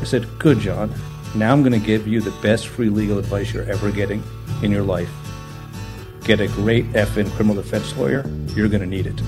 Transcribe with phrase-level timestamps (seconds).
[0.00, 0.92] I said, Good, John.
[1.34, 4.22] Now I'm going to give you the best free legal advice you're ever getting
[4.62, 5.10] in your life.
[6.24, 8.24] Get a great FN criminal defense lawyer.
[8.48, 9.20] You're going to need it.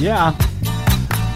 [0.00, 0.34] Yeah,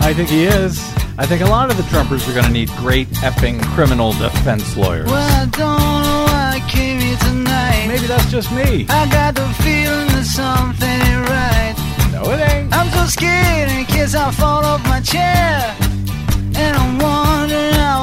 [0.01, 0.79] I think he is.
[1.19, 4.77] I think a lot of the Trumpers are going to need great effing criminal defense
[4.77, 5.07] lawyers.
[5.07, 7.87] Well, I don't know why I came here tonight.
[7.89, 8.87] Maybe that's just me.
[8.89, 11.75] I got the feeling that something ain't right.
[12.13, 12.75] No, it ain't.
[12.75, 15.77] I'm so scared in case I fall off my chair.
[16.57, 17.30] And I'm wondering how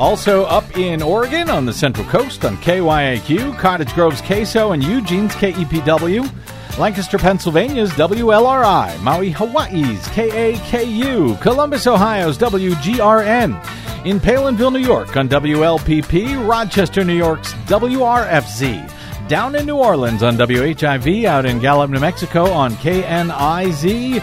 [0.00, 5.34] Also up in Oregon on the Central Coast on KYAQ, Cottage Grove's KSO, and Eugene's
[5.34, 6.26] KEPW.
[6.78, 16.48] Lancaster, Pennsylvania's WLRI, Maui, Hawaii's KAKU, Columbus, Ohio's WGRN, in Palenville, New York on WLPP,
[16.48, 22.50] Rochester, New York's WRFZ, down in New Orleans on WHIV, out in Gallup, New Mexico
[22.50, 24.22] on KNIZ,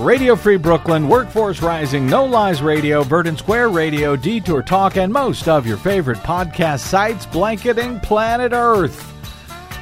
[0.00, 5.46] Radio Free Brooklyn, Workforce Rising, No Lies Radio, Verdant Square Radio, Detour Talk, and most
[5.46, 8.98] of your favorite podcast sites blanketing planet Earth.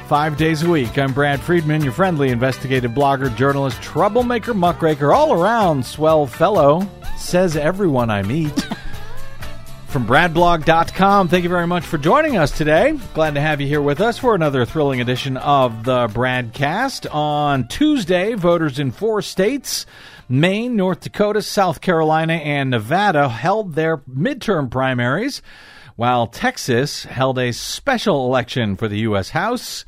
[0.07, 5.41] Five days a week, I'm Brad Friedman, your friendly investigative blogger, journalist, troublemaker, muckraker, all
[5.41, 6.85] around swell fellow,
[7.17, 8.67] says everyone I meet.
[9.89, 12.93] From BradBlog.com, thank you very much for joining us today.
[13.15, 17.11] Glad to have you here with us for another thrilling edition of the Bradcast.
[17.11, 19.87] On Tuesday, voters in four states
[20.29, 25.41] Maine, North Dakota, South Carolina, and Nevada held their midterm primaries,
[25.95, 29.31] while Texas held a special election for the U.S.
[29.31, 29.85] House.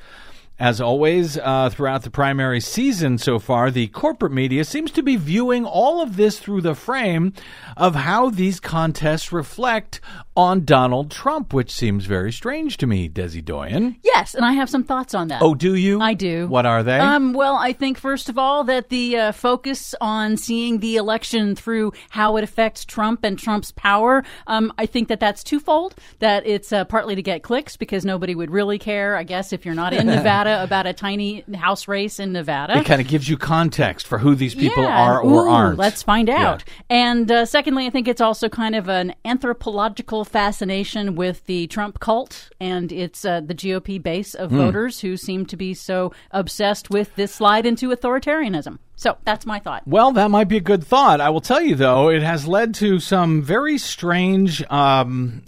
[0.62, 5.16] As always, uh, throughout the primary season so far, the corporate media seems to be
[5.16, 7.34] viewing all of this through the frame
[7.76, 10.02] of how these contests reflect
[10.38, 13.98] on Donald Trump, which seems very strange to me, Desi Doyen.
[14.02, 15.42] Yes, and I have some thoughts on that.
[15.42, 16.00] Oh, do you?
[16.00, 16.48] I do.
[16.48, 16.98] What are they?
[17.00, 21.56] Um, well, I think first of all that the uh, focus on seeing the election
[21.56, 25.96] through how it affects Trump and Trump's power, um, I think that that's twofold.
[26.20, 29.66] That it's uh, partly to get clicks because nobody would really care, I guess, if
[29.66, 32.78] you're not in Nevada about a tiny house race in Nevada.
[32.78, 34.98] it kind of gives you context for who these people Yeah.
[35.10, 35.78] are or Ooh, aren't.
[35.78, 36.52] Let's find Yeah.
[36.52, 36.64] out.
[36.90, 42.00] And uh, secondly, I think it's also kind of an anthropological fascination with the Trump
[42.00, 46.90] cult and it's uh, the GOP base of voters who seem to be so obsessed
[46.90, 48.80] with this slide into authoritarianism.
[48.96, 49.88] So that's my thought.
[49.88, 51.22] Well, that might be a good thought.
[51.22, 54.64] I will tell you, though, it has led to some very strange.
[54.70, 55.42] Um,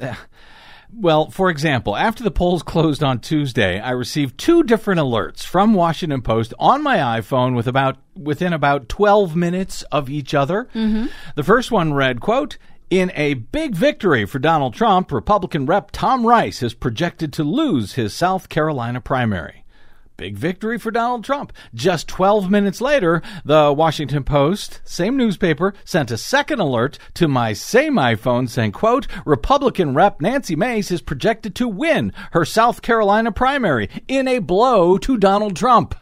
[0.93, 5.75] well, for example, after the polls closed on Tuesday, I received two different alerts from
[5.75, 10.67] Washington Post on my iPhone with about within about 12 minutes of each other.
[11.35, 12.57] The first one read, quote,
[12.93, 17.93] in a big victory for Donald Trump, Republican Rep Tom Rice is projected to lose
[17.93, 19.65] his South Carolina primary.
[20.15, 21.51] Big victory for Donald Trump.
[21.73, 27.51] Just 12 minutes later, the Washington Post, same newspaper, sent a second alert to my
[27.51, 33.31] same iPhone saying, quote, Republican Rep Nancy Mace is projected to win her South Carolina
[33.31, 35.95] primary in a blow to Donald Trump.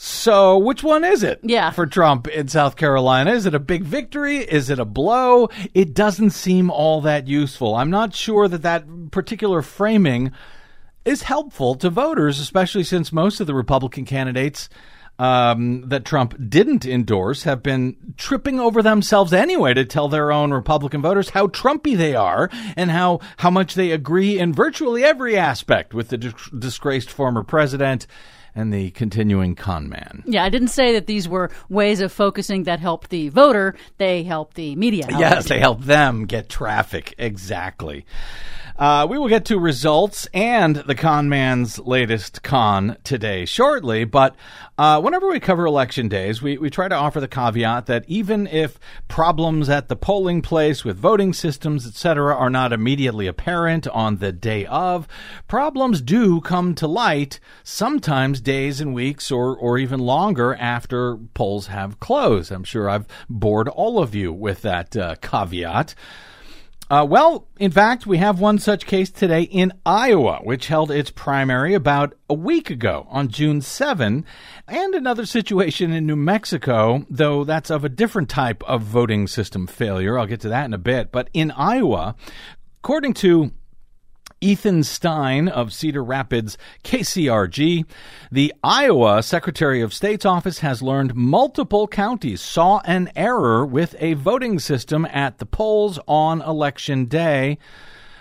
[0.00, 1.40] So, which one is it?
[1.42, 1.72] Yeah.
[1.72, 3.32] For Trump in South Carolina?
[3.32, 4.36] Is it a big victory?
[4.36, 5.48] Is it a blow?
[5.74, 7.74] It doesn't seem all that useful.
[7.74, 10.30] I'm not sure that that particular framing
[11.04, 14.68] is helpful to voters, especially since most of the Republican candidates
[15.18, 20.52] um, that Trump didn't endorse have been tripping over themselves anyway to tell their own
[20.52, 25.36] Republican voters how Trumpy they are and how, how much they agree in virtually every
[25.36, 28.06] aspect with the dis- disgraced former president
[28.58, 30.24] and the continuing con man.
[30.26, 33.76] Yeah, I didn't say that these were ways of focusing that helped the voter.
[33.98, 35.06] They helped the media.
[35.10, 37.14] Yes, they help them get traffic.
[37.18, 38.04] Exactly.
[38.78, 44.36] Uh, we will get to results and the con man's latest con today shortly, but
[44.78, 48.46] uh, whenever we cover election days, we, we try to offer the caveat that even
[48.46, 48.78] if
[49.08, 54.30] problems at the polling place with voting systems, etc., are not immediately apparent on the
[54.30, 55.08] day of,
[55.48, 61.66] problems do come to light, sometimes days and weeks or, or even longer after polls
[61.66, 62.52] have closed.
[62.52, 65.96] I'm sure I've bored all of you with that uh, caveat.
[66.90, 71.10] Uh, well, in fact, we have one such case today in Iowa, which held its
[71.10, 74.24] primary about a week ago on June 7,
[74.66, 79.66] and another situation in New Mexico, though that's of a different type of voting system
[79.66, 80.18] failure.
[80.18, 81.12] I'll get to that in a bit.
[81.12, 82.16] But in Iowa,
[82.82, 83.50] according to
[84.40, 87.84] Ethan Stein of Cedar Rapids KCRG.
[88.30, 94.14] The Iowa Secretary of State's office has learned multiple counties saw an error with a
[94.14, 97.58] voting system at the polls on election day.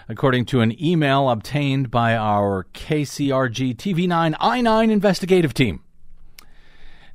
[0.09, 5.83] According to an email obtained by our KCRG TV9 I9 investigative team.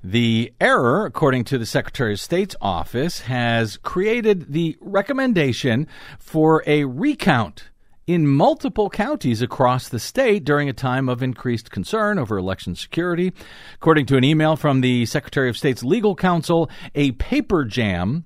[0.05, 5.87] The error, according to the Secretary of State's office, has created the recommendation
[6.19, 7.71] for a recount
[8.07, 13.33] in multiple counties across the state during a time of increased concern over election security.
[13.77, 18.25] According to an email from the Secretary of State's legal counsel, a paper jam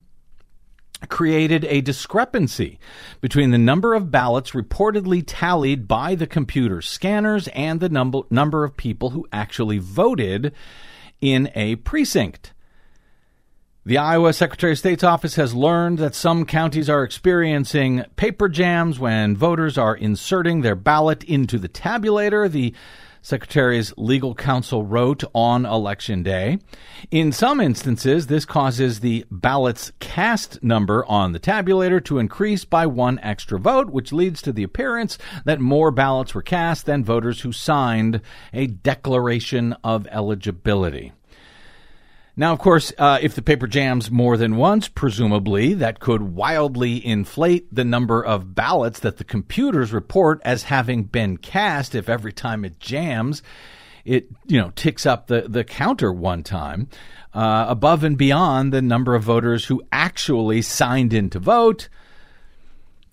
[1.08, 2.78] created a discrepancy
[3.20, 8.64] between the number of ballots reportedly tallied by the computer scanners and the number, number
[8.64, 10.52] of people who actually voted
[11.20, 12.54] in a precinct.
[13.86, 18.98] The Iowa Secretary of State's office has learned that some counties are experiencing paper jams
[18.98, 22.50] when voters are inserting their ballot into the tabulator.
[22.50, 22.74] The
[23.22, 26.58] Secretary's legal counsel wrote on election day.
[27.12, 32.86] In some instances, this causes the ballot's cast number on the tabulator to increase by
[32.86, 37.42] one extra vote, which leads to the appearance that more ballots were cast than voters
[37.42, 38.20] who signed
[38.52, 41.12] a declaration of eligibility.
[42.38, 47.04] Now, of course, uh, if the paper jams more than once, presumably that could wildly
[47.04, 51.94] inflate the number of ballots that the computers report as having been cast.
[51.94, 53.42] If every time it jams,
[54.04, 56.88] it you know ticks up the the counter one time,
[57.32, 61.88] uh, above and beyond the number of voters who actually signed in to vote.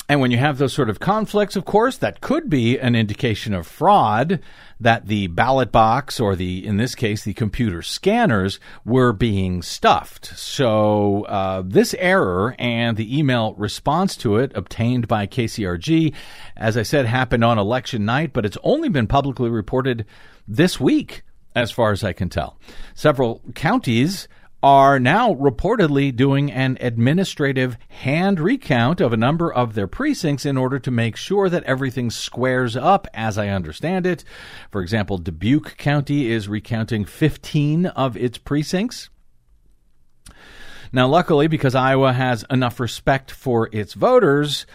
[0.09, 3.53] And when you have those sort of conflicts, of course, that could be an indication
[3.53, 4.41] of fraud
[4.79, 10.25] that the ballot box or the, in this case, the computer scanners were being stuffed.
[10.38, 16.13] So, uh, this error and the email response to it obtained by KCRG,
[16.57, 20.06] as I said, happened on election night, but it's only been publicly reported
[20.45, 21.23] this week,
[21.56, 22.57] as far as I can tell.
[22.94, 24.27] Several counties
[24.63, 30.56] are now reportedly doing an administrative hand recount of a number of their precincts in
[30.56, 34.24] order to make sure that everything squares up as I understand it.
[34.71, 39.10] For example, Dubuque County is recounting 15 of its precincts.
[40.94, 44.66] Now, luckily, because Iowa has enough respect for its voters,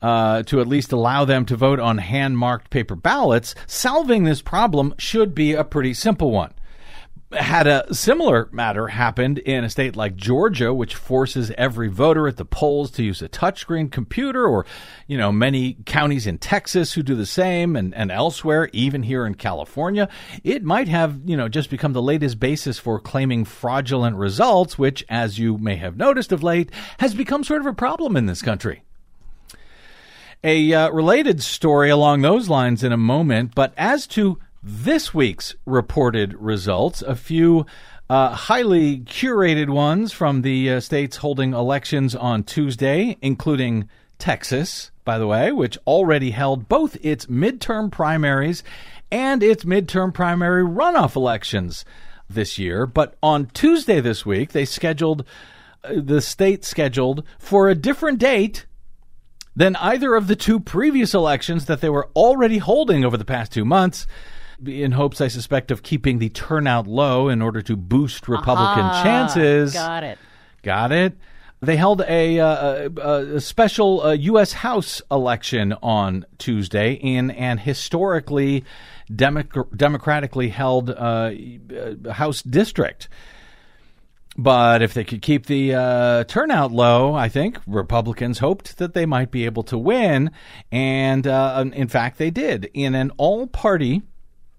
[0.00, 4.42] uh, to at least allow them to vote on hand marked paper ballots, solving this
[4.42, 6.52] problem should be a pretty simple one
[7.34, 12.36] had a similar matter happened in a state like Georgia, which forces every voter at
[12.36, 14.66] the polls to use a touchscreen computer, or,
[15.06, 19.26] you know, many counties in Texas who do the same and, and elsewhere, even here
[19.26, 20.08] in California.
[20.44, 25.04] It might have, you know, just become the latest basis for claiming fraudulent results, which,
[25.08, 28.42] as you may have noticed of late, has become sort of a problem in this
[28.42, 28.82] country.
[30.44, 35.54] A uh, related story along those lines in a moment, but as to this week's
[35.66, 37.02] reported results.
[37.02, 37.66] A few
[38.08, 43.88] uh, highly curated ones from the uh, states holding elections on Tuesday, including
[44.18, 48.62] Texas, by the way, which already held both its midterm primaries
[49.10, 51.84] and its midterm primary runoff elections
[52.30, 52.86] this year.
[52.86, 55.24] But on Tuesday this week, they scheduled
[55.82, 58.66] uh, the state scheduled for a different date
[59.56, 63.52] than either of the two previous elections that they were already holding over the past
[63.52, 64.06] two months
[64.66, 69.02] in hopes, I suspect, of keeping the turnout low in order to boost Republican Aha,
[69.02, 69.72] chances.
[69.74, 70.18] Got it.
[70.62, 71.16] Got it.
[71.60, 74.52] They held a, uh, a, a special uh, U.S.
[74.52, 78.64] House election on Tuesday in an historically
[79.10, 83.08] democ- democratically held uh, uh, House district.
[84.36, 89.04] But if they could keep the uh, turnout low, I think Republicans hoped that they
[89.04, 90.30] might be able to win.
[90.70, 92.70] And uh, in fact, they did.
[92.72, 94.02] In an all party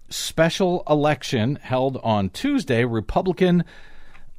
[0.08, 3.64] special election held on Tuesday, Republican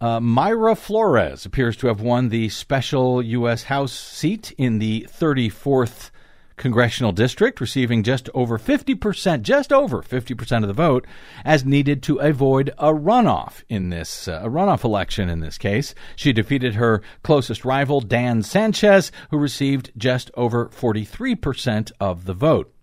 [0.02, 3.64] uh, Mayra Flores appears to have won the special U.S.
[3.64, 6.12] House seat in the 34th
[6.58, 11.06] congressional district, receiving just over 50%, just over 50% of the vote,
[11.44, 15.96] as needed to avoid a runoff in this, uh, a runoff election in this case.
[16.16, 22.75] She defeated her closest rival, Dan Sanchez, who received just over 43% of the vote.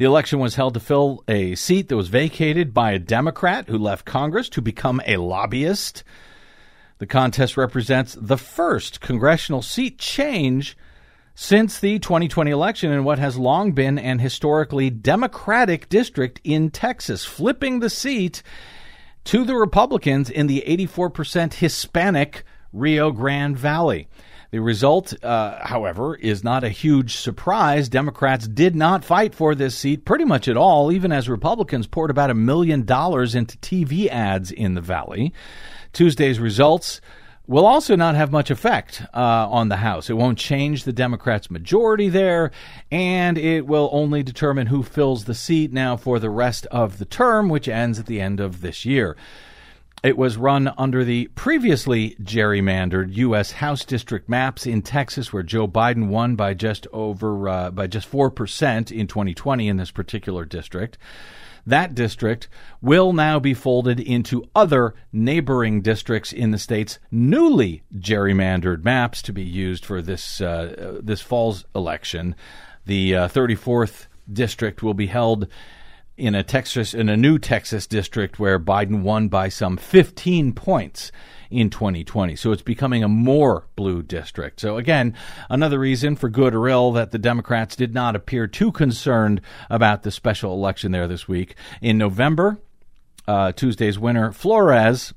[0.00, 3.76] The election was held to fill a seat that was vacated by a Democrat who
[3.76, 6.04] left Congress to become a lobbyist.
[6.96, 10.74] The contest represents the first congressional seat change
[11.34, 17.26] since the 2020 election in what has long been an historically Democratic district in Texas,
[17.26, 18.42] flipping the seat
[19.24, 24.08] to the Republicans in the 84% Hispanic Rio Grande Valley.
[24.50, 27.88] The result, uh, however, is not a huge surprise.
[27.88, 32.10] Democrats did not fight for this seat pretty much at all, even as Republicans poured
[32.10, 35.32] about a million dollars into TV ads in the valley.
[35.92, 37.00] Tuesday's results
[37.46, 40.10] will also not have much effect uh, on the House.
[40.10, 42.50] It won't change the Democrats' majority there,
[42.90, 47.04] and it will only determine who fills the seat now for the rest of the
[47.04, 49.16] term, which ends at the end of this year.
[50.02, 53.52] It was run under the previously gerrymandered U.S.
[53.52, 58.06] House district maps in Texas, where Joe Biden won by just over uh, by just
[58.06, 60.96] four percent in 2020 in this particular district.
[61.66, 62.48] That district
[62.80, 69.34] will now be folded into other neighboring districts in the state's newly gerrymandered maps to
[69.34, 72.34] be used for this uh, this fall's election.
[72.86, 75.46] The uh, 34th district will be held
[76.20, 81.10] in a Texas in a new Texas district where Biden won by some 15 points
[81.50, 82.36] in 2020.
[82.36, 84.60] So it's becoming a more blue district.
[84.60, 85.16] So again,
[85.48, 90.02] another reason for good or ill that the Democrats did not appear too concerned about
[90.02, 91.54] the special election there this week.
[91.80, 92.58] In November,
[93.26, 95.14] uh, Tuesday's winner, Flores,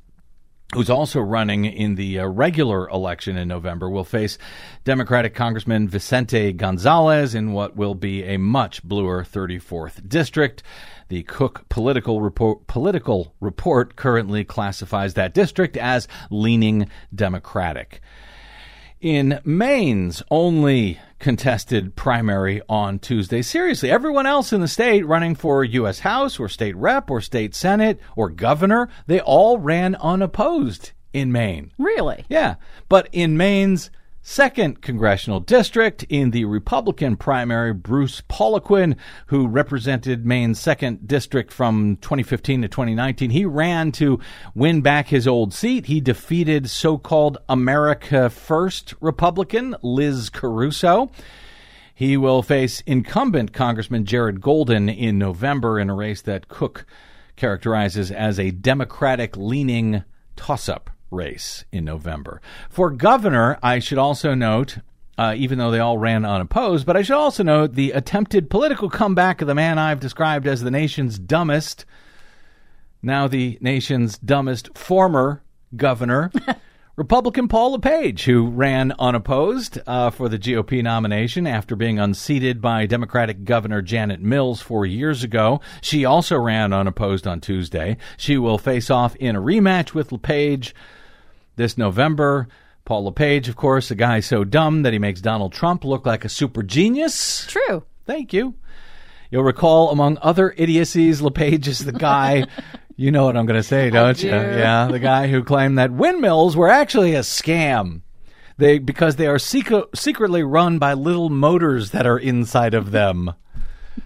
[0.73, 4.37] who's also running in the uh, regular election in November, will face
[4.83, 10.63] Democratic Congressman Vicente Gonzalez in what will be a much bluer 34th district.
[11.09, 18.01] The Cook political report, political report currently classifies that district as leaning Democratic.
[18.99, 23.41] In Maine's only contested primary on Tuesday.
[23.41, 25.99] Seriously, everyone else in the state running for U.S.
[25.99, 31.71] House or state rep or state senate or governor, they all ran unopposed in Maine.
[31.77, 32.25] Really?
[32.27, 32.55] Yeah.
[32.89, 33.89] But in Maine's
[34.23, 38.95] second congressional district in the Republican primary, Bruce Poliquin,
[39.27, 44.19] who represented Maine's second district from 2015 to 2019, he ran to
[44.55, 45.85] win back his old seat.
[45.85, 51.11] He defeated so-called America First Republican Liz Caruso.
[51.93, 56.85] He will face incumbent Congressman Jared Golden in November in a race that Cook
[57.35, 60.03] characterizes as a Democratic leaning
[60.35, 62.41] toss up race in November.
[62.69, 64.79] For governor, I should also note
[65.17, 66.85] uh, even though they all ran unopposed.
[66.85, 70.61] But I should also note the attempted political comeback of the man I've described as
[70.61, 71.85] the nation's dumbest,
[73.01, 75.43] now the nation's dumbest former
[75.75, 76.31] governor.
[76.95, 82.85] Republican Paul LePage, who ran unopposed uh, for the GOP nomination after being unseated by
[82.85, 85.59] Democratic Governor Janet Mills four years ago.
[85.81, 87.97] She also ran unopposed on Tuesday.
[88.15, 90.75] She will face off in a rematch with LePage
[91.55, 92.47] this November.
[92.85, 96.25] Paul LePage, of course, a guy so dumb that he makes Donald Trump look like
[96.25, 97.45] a super genius.
[97.47, 97.83] True.
[98.05, 98.55] Thank you.
[99.31, 102.45] You'll recall, among other idiocies, LePage is the guy.
[102.95, 104.27] you know what I'm going to say, don't do.
[104.27, 104.33] you?
[104.33, 108.01] Yeah, the guy who claimed that windmills were actually a scam.
[108.57, 113.33] They because they are secret, secretly run by little motors that are inside of them.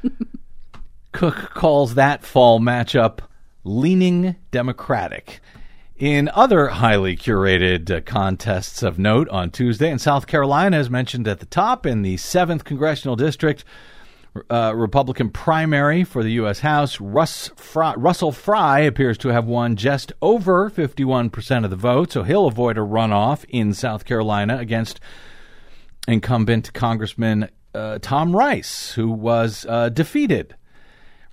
[1.12, 3.20] Cook calls that fall matchup
[3.64, 5.42] leaning Democratic.
[5.98, 11.28] In other highly curated uh, contests of note on Tuesday in South Carolina, as mentioned
[11.28, 13.66] at the top, in the 7th Congressional District,
[14.52, 16.60] uh, Republican primary for the U.S.
[16.60, 22.12] House, Russ Fry, Russell Fry appears to have won just over 51% of the vote,
[22.12, 25.00] so he'll avoid a runoff in South Carolina against
[26.08, 30.56] incumbent Congressman uh, Tom Rice, who was uh, defeated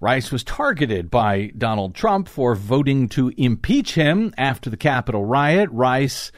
[0.05, 5.71] Rice was targeted by Donald Trump for voting to impeach him after the Capitol riot.
[5.73, 6.31] Rice,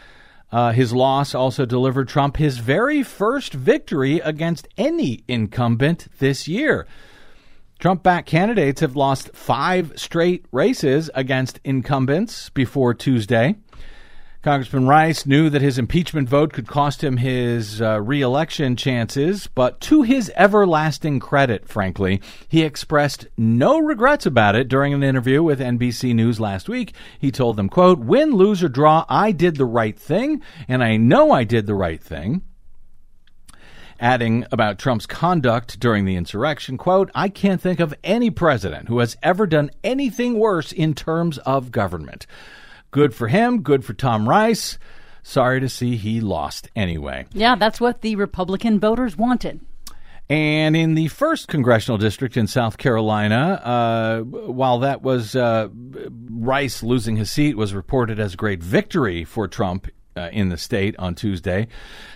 [0.52, 6.86] uh, his loss also delivered Trump his very first victory against any incumbent this year.
[7.80, 13.56] Trump backed candidates have lost five straight races against incumbents before Tuesday.
[14.46, 19.80] Congressman Rice knew that his impeachment vote could cost him his uh, reelection chances, but
[19.80, 25.58] to his everlasting credit, frankly, he expressed no regrets about it during an interview with
[25.58, 26.94] NBC News last week.
[27.18, 30.96] He told them, quote, win, lose, or draw, I did the right thing, and I
[30.96, 32.42] know I did the right thing
[33.98, 38.98] adding about Trump's conduct during the insurrection, quote, I can't think of any president who
[38.98, 42.26] has ever done anything worse in terms of government.
[42.90, 43.62] Good for him.
[43.62, 44.78] Good for Tom Rice.
[45.22, 47.26] Sorry to see he lost anyway.
[47.32, 49.60] Yeah, that's what the Republican voters wanted.
[50.28, 55.68] And in the first congressional district in South Carolina, uh, while that was uh,
[56.30, 60.56] Rice losing his seat was reported as a great victory for Trump uh, in the
[60.56, 61.68] state on Tuesday.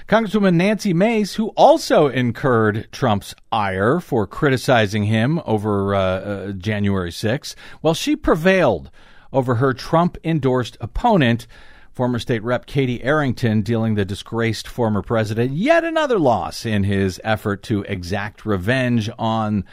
[0.09, 7.13] Congresswoman Nancy Mace, who also incurred Trump's ire for criticizing him over uh, uh, January
[7.13, 8.91] 6, well, she prevailed
[9.33, 11.47] over her Trump endorsed opponent,
[11.93, 17.21] former state rep Katie Arrington, dealing the disgraced former president yet another loss in his
[17.25, 19.65] effort to exact revenge on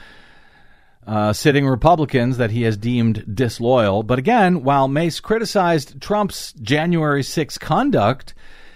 [1.07, 4.03] uh, sitting Republicans that he has deemed disloyal.
[4.03, 8.33] But again, while Mace criticized Trump's January 6 conduct,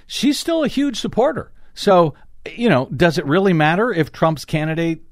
[0.08, 1.52] she's still a huge supporter.
[1.74, 2.14] So,
[2.56, 5.04] you know, does it really matter if Trump's candidate,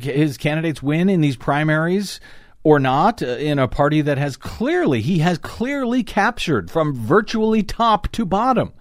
[0.00, 2.18] his candidates win in these primaries?
[2.64, 7.62] Or not uh, in a party that has clearly, he has clearly captured from virtually
[7.62, 8.72] top to bottom.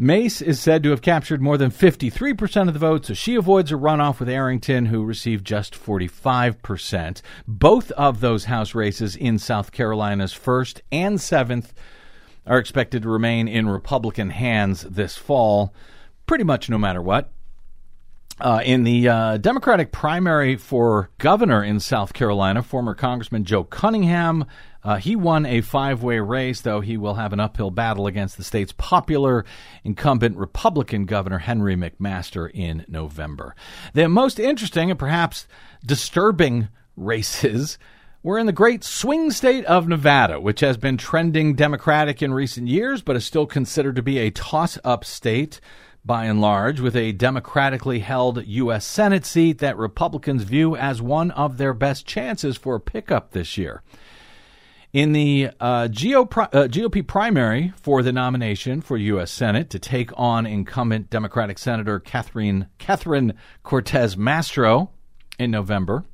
[0.00, 3.72] Mace is said to have captured more than 53% of the vote, so she avoids
[3.72, 7.20] a runoff with Arrington, who received just 45%.
[7.48, 11.70] Both of those House races in South Carolina's 1st and 7th
[12.46, 15.74] are expected to remain in Republican hands this fall,
[16.26, 17.32] pretty much no matter what.
[18.40, 24.46] Uh, in the uh, Democratic primary for governor in South Carolina, former Congressman Joe Cunningham
[24.84, 28.36] uh, he won a five way race, though he will have an uphill battle against
[28.36, 29.44] the state's popular
[29.84, 33.54] incumbent Republican Governor Henry McMaster in November.
[33.92, 35.46] The most interesting and perhaps
[35.84, 37.76] disturbing races
[38.22, 42.68] were in the great swing state of Nevada, which has been trending Democratic in recent
[42.68, 45.60] years, but is still considered to be a toss up state
[46.08, 48.84] by and large, with a democratically held U.S.
[48.84, 53.82] Senate seat that Republicans view as one of their best chances for pickup this year.
[54.92, 59.30] In the uh, GOP uh, primary for the nomination for U.S.
[59.30, 64.88] Senate to take on incumbent Democratic Senator Catherine, Catherine Cortez Masto
[65.38, 66.04] in November,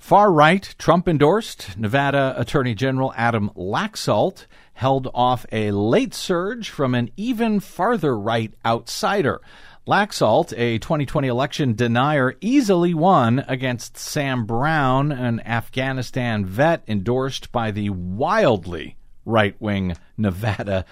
[0.00, 4.46] far right, Trump endorsed Nevada Attorney General Adam Laxalt
[4.78, 9.40] held off a late surge from an even farther right outsider.
[9.88, 17.72] Laxalt, a 2020 election denier, easily won against Sam Brown, an Afghanistan vet endorsed by
[17.72, 20.84] the wildly right wing Nevada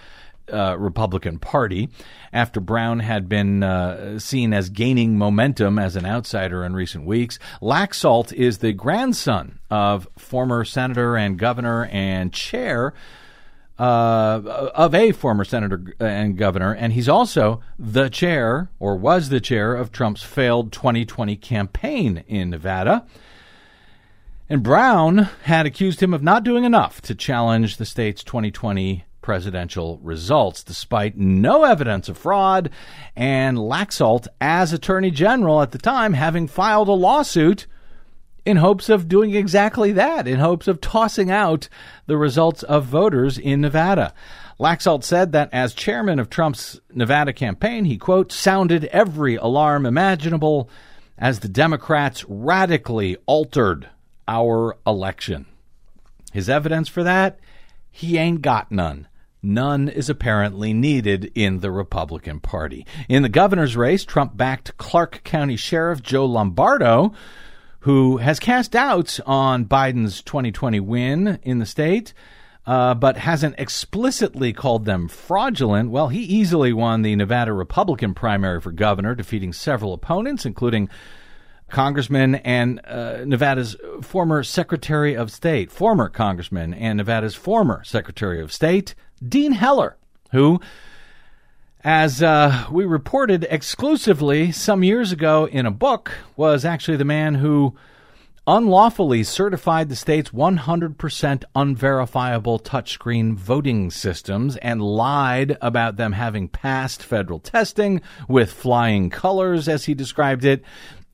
[0.52, 1.88] uh, Republican Party
[2.32, 7.38] after Brown had been uh, seen as gaining momentum as an outsider in recent weeks.
[7.62, 12.92] Laxalt is the grandson of former senator and governor and chair
[13.78, 19.40] uh, of a former senator and governor, and he's also the chair, or was the
[19.40, 23.06] chair, of Trump's failed 2020 campaign in Nevada.
[24.48, 29.98] And Brown had accused him of not doing enough to challenge the state's 2020 presidential
[30.04, 32.70] results, despite no evidence of fraud,
[33.16, 37.66] and Laxalt, as Attorney General at the time, having filed a lawsuit
[38.46, 41.68] in hopes of doing exactly that, in hopes of tossing out
[42.06, 44.14] the results of voters in Nevada.
[44.58, 50.70] Laxalt said that as chairman of Trump's Nevada campaign, he, quote, sounded every alarm imaginable
[51.18, 53.90] as the Democrats radically altered
[54.28, 55.46] our election.
[56.32, 57.40] His evidence for that?
[57.90, 59.08] He ain't got none.
[59.42, 62.86] None is apparently needed in the Republican Party.
[63.08, 67.12] In the governor's race, Trump backed Clark County Sheriff Joe Lombardo,
[67.86, 72.12] who has cast doubts on Biden's 2020 win in the state.
[72.66, 75.88] Uh, but hasn't explicitly called them fraudulent.
[75.88, 80.88] Well, he easily won the Nevada Republican primary for governor, defeating several opponents, including
[81.68, 88.52] Congressman and uh, Nevada's former Secretary of State, former Congressman and Nevada's former Secretary of
[88.52, 89.96] State, Dean Heller,
[90.32, 90.60] who
[91.86, 97.36] as uh, we reported exclusively some years ago in a book, was actually the man
[97.36, 97.76] who
[98.44, 107.04] unlawfully certified the state's 100% unverifiable touchscreen voting systems and lied about them having passed
[107.04, 110.64] federal testing with flying colors, as he described it,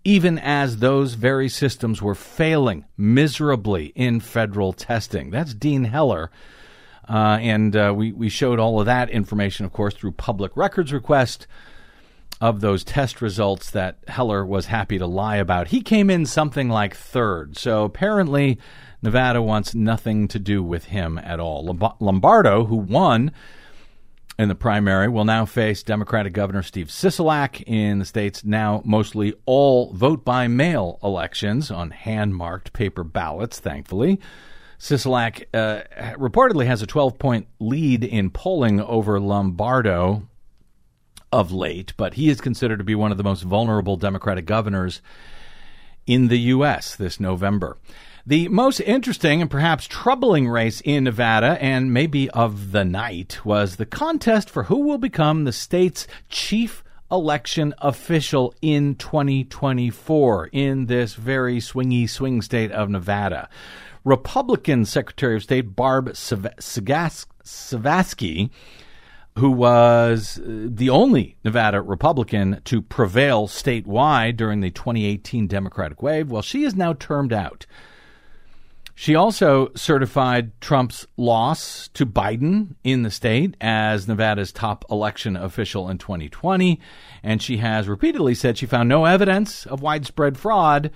[0.05, 5.29] even as those very systems were failing miserably in federal testing.
[5.29, 6.31] That's Dean Heller
[7.13, 10.95] uh, and uh, we, we showed all of that information, of course, through public records
[10.95, 11.47] request
[12.41, 15.69] of those test results that Heller was happy to lie about.
[15.69, 17.59] He came in something like third.
[17.59, 18.59] So apparently,
[19.03, 21.77] Nevada wants nothing to do with him at all.
[22.01, 23.31] Lombardo, who won
[24.39, 29.35] in the primary, will now face Democratic Governor Steve Sisolak in the state's now mostly
[29.45, 34.19] all vote by mail elections on hand marked paper ballots, thankfully.
[34.83, 35.83] Sisolak uh,
[36.17, 40.27] reportedly has a 12 point lead in polling over Lombardo.
[41.31, 45.01] of late, but he is considered to be one of the most vulnerable Democratic governors
[46.05, 46.97] in the U.S.
[46.97, 47.79] this November.
[48.27, 53.77] The most interesting and perhaps troubling race in Nevada, and maybe of the night, was
[53.77, 61.15] the contest for who will become the state's chief election official in 2024 in this
[61.15, 63.49] very swingy swing state of Nevada.
[64.05, 67.31] Republican Secretary of State Barb Cegavske,
[69.39, 76.31] who was uh, the only Nevada Republican to prevail statewide during the 2018 Democratic wave,
[76.31, 77.65] well, she is now termed out.
[78.95, 85.89] She also certified Trump's loss to Biden in the state as Nevada's top election official
[85.89, 86.79] in 2020.
[87.23, 90.91] And she has repeatedly said she found no evidence of widespread fraud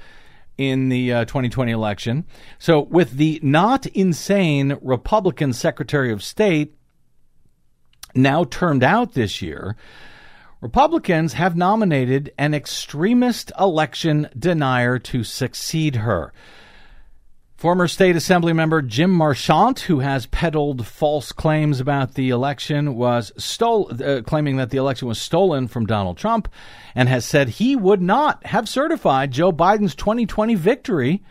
[0.59, 2.25] in the uh, 2020 election.
[2.59, 6.75] So, with the not insane Republican Secretary of State
[8.15, 9.77] now termed out this year,
[10.61, 16.33] Republicans have nominated an extremist election denier to succeed her.
[17.57, 23.33] Former state assembly member Jim Marchant, who has peddled false claims about the election, was
[23.39, 26.49] stole, uh, claiming that the election was stolen from Donald Trump,
[26.95, 31.23] and has said he would not have certified Joe Biden's 2020 victory,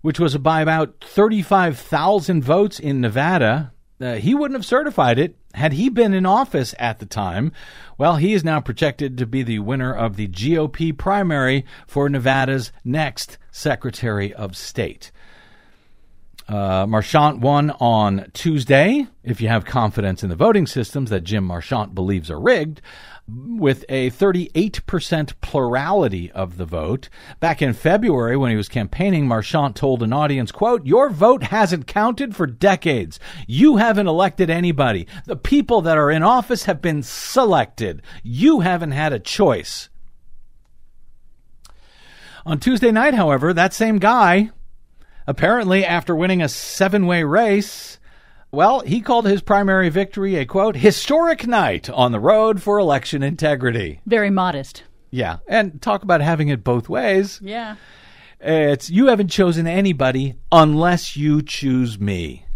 [0.00, 3.72] which was by about 35,000 votes in Nevada.
[4.00, 7.52] Uh, he wouldn't have certified it had he been in office at the time.
[7.98, 12.72] Well, he is now projected to be the winner of the GOP primary for Nevada's
[12.84, 15.10] next Secretary of State.
[16.48, 21.44] Uh, Marchant won on Tuesday, if you have confidence in the voting systems that Jim
[21.44, 22.80] Marchant believes are rigged,
[23.32, 27.08] with a 38% plurality of the vote.
[27.38, 31.86] Back in February, when he was campaigning, Marchant told an audience, quote, Your vote hasn't
[31.86, 33.20] counted for decades.
[33.46, 35.06] You haven't elected anybody.
[35.26, 38.02] The people that are in office have been selected.
[38.22, 39.88] You haven't had a choice.
[42.46, 44.50] On Tuesday night, however, that same guy
[45.30, 47.99] Apparently, after winning a seven way race,
[48.52, 53.22] well, he called his primary victory a quote, historic night on the road for election
[53.22, 54.00] integrity.
[54.06, 54.84] Very modest.
[55.10, 55.38] Yeah.
[55.48, 57.40] And talk about having it both ways.
[57.42, 57.76] Yeah.
[58.40, 62.46] It's you haven't chosen anybody unless you choose me.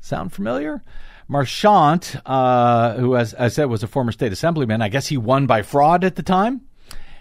[0.00, 0.82] Sound familiar?
[1.28, 5.46] Marchant, uh, who, as I said, was a former state assemblyman, I guess he won
[5.46, 6.62] by fraud at the time.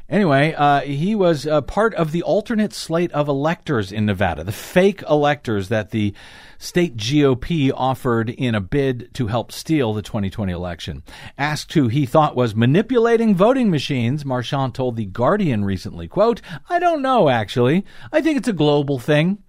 [0.09, 4.51] Anyway, uh, he was uh, part of the alternate slate of electors in Nevada, the
[4.51, 6.15] fake electors that the
[6.59, 11.01] state GOP offered in a bid to help steal the 2020 election.
[11.37, 16.77] Asked who he thought was manipulating voting machines, Marchant told The Guardian recently, quote, I
[16.77, 17.85] don't know, actually.
[18.11, 19.39] I think it's a global thing.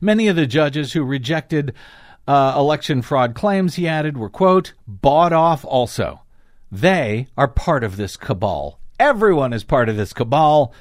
[0.00, 1.74] Many of the judges who rejected
[2.26, 6.22] uh, election fraud claims, he added, were, quote, bought off also.
[6.72, 8.80] They are part of this cabal.
[8.98, 10.72] Everyone is part of this cabal.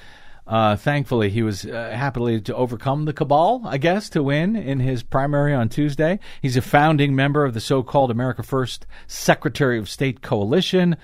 [0.46, 4.80] Uh, thankfully, he was uh, happily to overcome the cabal, I guess, to win in
[4.80, 6.20] his primary on Tuesday.
[6.42, 10.98] He's a founding member of the so called America First Secretary of State Coalition,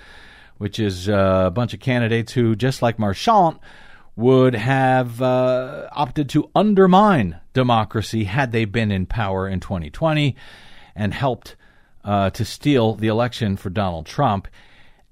[0.58, 3.58] which is uh, a bunch of candidates who, just like Marchant,
[4.14, 10.36] would have uh, opted to undermine democracy had they been in power in 2020
[10.94, 11.56] and helped
[12.04, 14.48] uh, to steal the election for Donald Trump.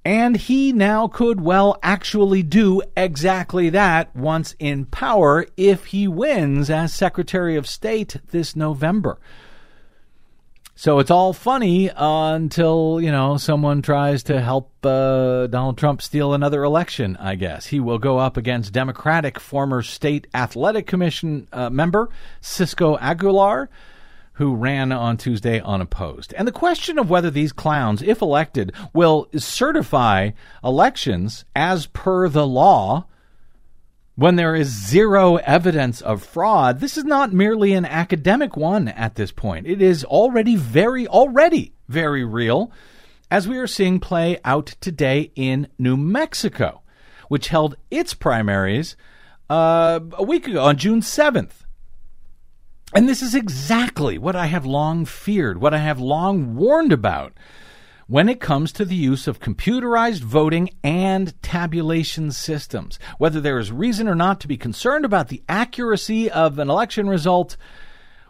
[0.09, 6.71] And he now could well actually do exactly that once in power if he wins
[6.71, 9.19] as Secretary of State this November.
[10.75, 16.01] So it's all funny uh, until, you know, someone tries to help uh, Donald Trump
[16.01, 17.67] steal another election, I guess.
[17.67, 22.09] He will go up against Democratic former State Athletic Commission uh, member
[22.41, 23.69] Cisco Aguilar
[24.39, 26.33] who ran on Tuesday unopposed.
[26.35, 30.31] And the question of whether these clowns, if elected, will certify
[30.63, 33.07] elections as per the law
[34.15, 39.17] when there is zero evidence of fraud, this is not merely an academic one at
[39.17, 39.67] this point.
[39.67, 42.71] It is already very, already very real,
[43.33, 46.83] as we are seeing play out today in New Mexico,
[47.29, 48.97] which held its primaries
[49.51, 51.65] uh, a week ago on June 7th.
[52.95, 57.35] And this is exactly what I have long feared, what I have long warned about
[58.07, 62.99] when it comes to the use of computerized voting and tabulation systems.
[63.19, 67.09] Whether there is reason or not to be concerned about the accuracy of an election
[67.09, 67.59] result,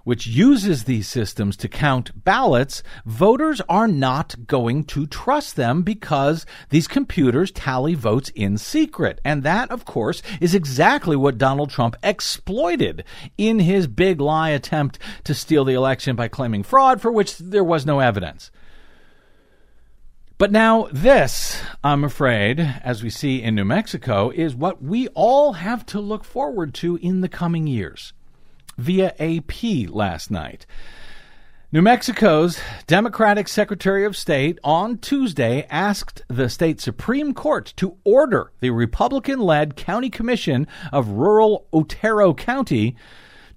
[0.08, 6.46] which uses these systems to count ballots, voters are not going to trust them because
[6.70, 9.20] these computers tally votes in secret.
[9.22, 13.04] And that, of course, is exactly what Donald Trump exploited
[13.36, 17.62] in his big lie attempt to steal the election by claiming fraud for which there
[17.62, 18.50] was no evidence.
[20.38, 25.52] But now, this, I'm afraid, as we see in New Mexico, is what we all
[25.52, 28.14] have to look forward to in the coming years.
[28.78, 30.64] Via AP last night.
[31.70, 38.52] New Mexico's Democratic Secretary of State on Tuesday asked the state Supreme Court to order
[38.60, 42.96] the Republican led County Commission of Rural Otero County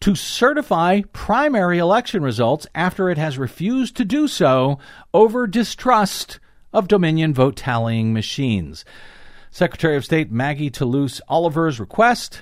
[0.02, 4.78] to certify primary election results after it has refused to do so
[5.14, 6.40] over distrust
[6.74, 8.84] of Dominion vote tallying machines.
[9.52, 12.42] Secretary of State Maggie Toulouse Oliver's request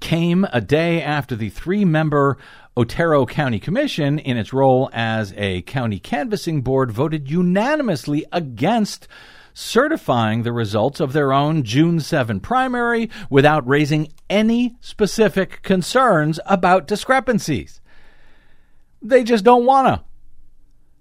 [0.00, 2.36] came a day after the three member
[2.76, 9.08] Otero County Commission, in its role as a county canvassing board, voted unanimously against
[9.52, 16.86] certifying the results of their own June 7 primary without raising any specific concerns about
[16.86, 17.80] discrepancies.
[19.02, 20.04] They just don't want to.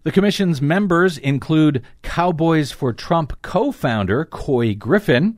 [0.04, 5.38] The commission's members include Cowboys for Trump co founder Couy Griffin,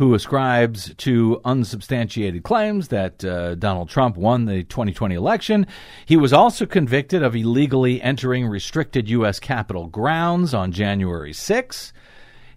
[0.00, 5.66] who ascribes to unsubstantiated claims that uh, Donald Trump won the 2020 election.
[6.06, 9.38] He was also convicted of illegally entering restricted U.S.
[9.38, 11.92] Capitol grounds on January 6.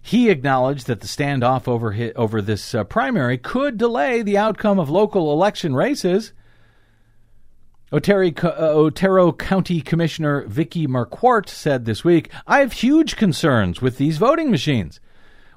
[0.00, 4.78] He acknowledged that the standoff over, his, over this uh, primary could delay the outcome
[4.78, 6.32] of local election races.
[7.92, 13.98] Otero, uh, Otero County Commissioner Vicky Marquardt said this week, I have huge concerns with
[13.98, 14.98] these voting machines.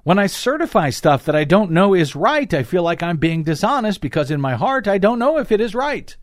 [0.07, 3.43] When I certify stuff that I don't know is right, I feel like I'm being
[3.43, 6.15] dishonest because in my heart I don't know if it is right.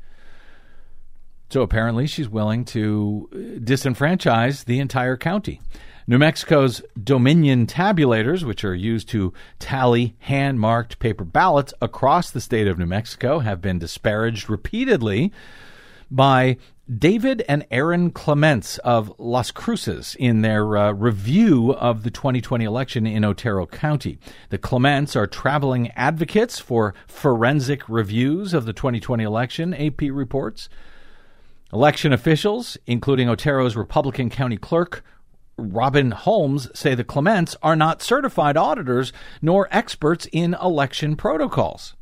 [1.51, 5.61] So apparently she's willing to uh, disenfranchise the entire county.
[6.07, 12.41] New Mexico's Dominion tabulators, which are used to tally hand marked paper ballots across the
[12.41, 15.31] state of New Mexico, have been disparaged repeatedly
[16.11, 16.57] by
[16.93, 23.07] David and Erin Clements of Las Cruces in their uh, review of the 2020 election
[23.07, 24.19] in Otero County.
[24.51, 30.69] The Clements are traveling advocates for forensic reviews of the 2020 election, AP reports.
[31.73, 35.03] Election officials, including Otero's Republican County Clerk,
[35.57, 41.95] Robin Holmes, say the Clements are not certified auditors nor experts in election protocols.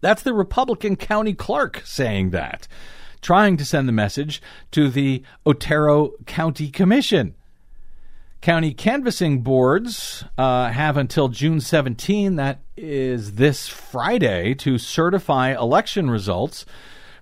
[0.00, 2.66] That's the Republican county clerk saying that,
[3.22, 7.34] trying to send the message to the Otero County Commission.
[8.42, 16.10] County canvassing boards uh, have until June 17, that is this Friday, to certify election
[16.10, 16.66] results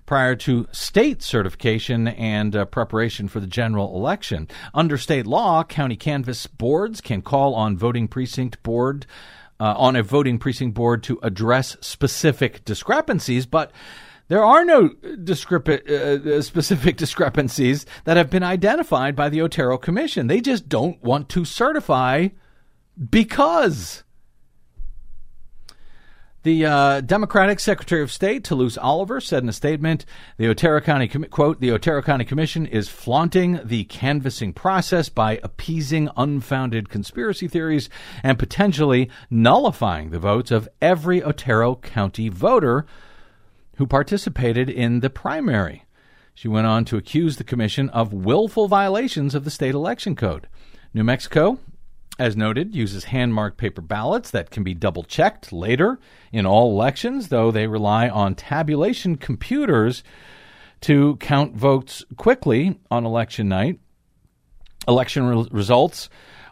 [0.07, 4.47] prior to state certification and uh, preparation for the general election.
[4.73, 9.05] Under state law, county canvass boards can call on voting precinct board
[9.59, 13.71] uh, on a voting precinct board to address specific discrepancies, but
[14.31, 20.27] there are no discrepa- uh, specific discrepancies that have been identified by the Otero Commission.
[20.27, 22.29] They just don't want to certify
[23.09, 24.05] because.
[26.43, 30.05] The uh, Democratic Secretary of State Toulouse Oliver said in a statement,
[30.37, 36.09] "The Otero County quote the Otero County Commission is flaunting the canvassing process by appeasing
[36.15, 37.89] unfounded conspiracy theories
[38.23, 42.85] and potentially nullifying the votes of every Otero County voter
[43.81, 45.85] who participated in the primary."
[46.35, 50.47] She went on to accuse the commission of willful violations of the state election code.
[50.93, 51.57] New Mexico
[52.19, 55.99] as noted, uses hand marked paper ballots that can be double checked later
[56.31, 60.03] in all elections, though they rely on tabulation computers
[60.81, 63.79] to count votes quickly on election night.
[64.87, 66.09] Election re- results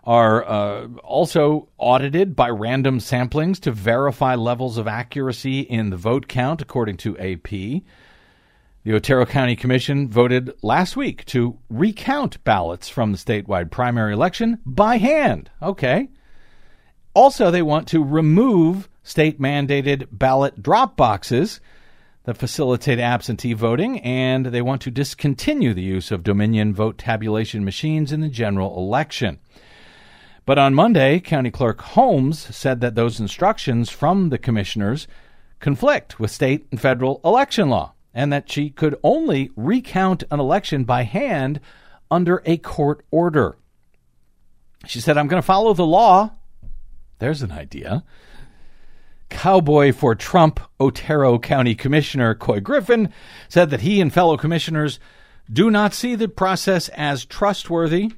[0.09, 6.27] are uh, also audited by random samplings to verify levels of accuracy in the vote
[6.27, 7.51] count, according to AP.
[7.51, 7.83] The
[8.95, 14.97] Otero County Commission voted last week to recount ballots from the statewide primary election by
[14.97, 15.51] hand.
[15.61, 16.09] Okay.
[17.13, 21.61] Also, they want to remove state mandated ballot drop boxes
[22.23, 27.63] that facilitate absentee voting, and they want to discontinue the use of Dominion vote tabulation
[27.63, 29.37] machines in the general election.
[30.49, 35.07] But on Monday, County Clerk Holmes said that those instructions from the commissioners
[35.59, 40.85] conflict with state and federal election law and that she could only recount an election
[40.85, 41.59] by hand
[42.09, 43.59] under a court order.
[44.87, 46.31] She said, I'm going to follow the law.
[47.19, 48.03] There's an idea.
[49.29, 53.13] Cowboy for Trump Otero County Commissioner Couy Griffin
[53.49, 54.99] said that he and fellow commissioners
[55.53, 58.13] do not see the process as trustworthy.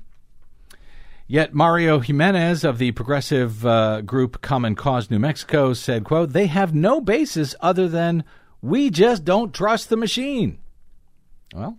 [1.32, 6.48] Yet Mario Jimenez of the progressive uh, group Common Cause New Mexico said, quote, they
[6.48, 8.26] have no basis other than
[8.62, 10.60] we just don't trust the machine.
[11.56, 11.78] Well,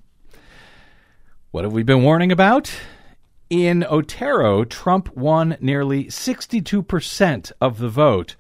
[1.51, 2.73] what have we been warning about?
[3.51, 8.37] In Otero, Trump won nearly 62% of the vote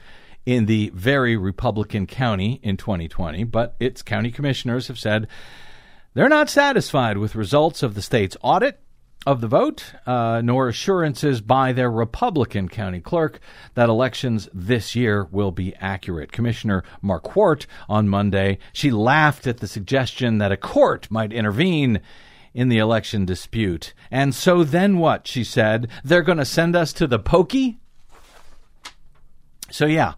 [0.46, 5.28] in the very Republican county in 2020, but its county commissioners have said
[6.14, 8.80] they're not satisfied with results of the state's audit
[9.26, 13.40] of the vote, uh, nor assurances by their Republican county clerk
[13.74, 16.32] that elections this year will be accurate.
[16.32, 22.00] Commissioner Marquardt on Monday, she laughed at the suggestion that a court might intervene
[22.54, 23.94] in the election dispute.
[24.10, 25.26] And so then what?
[25.26, 27.78] She said, they're going to send us to the pokey?
[29.70, 30.14] So, yeah.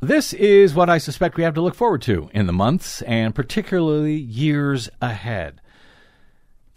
[0.00, 3.34] This is what I suspect we have to look forward to in the months and
[3.34, 5.60] particularly years ahead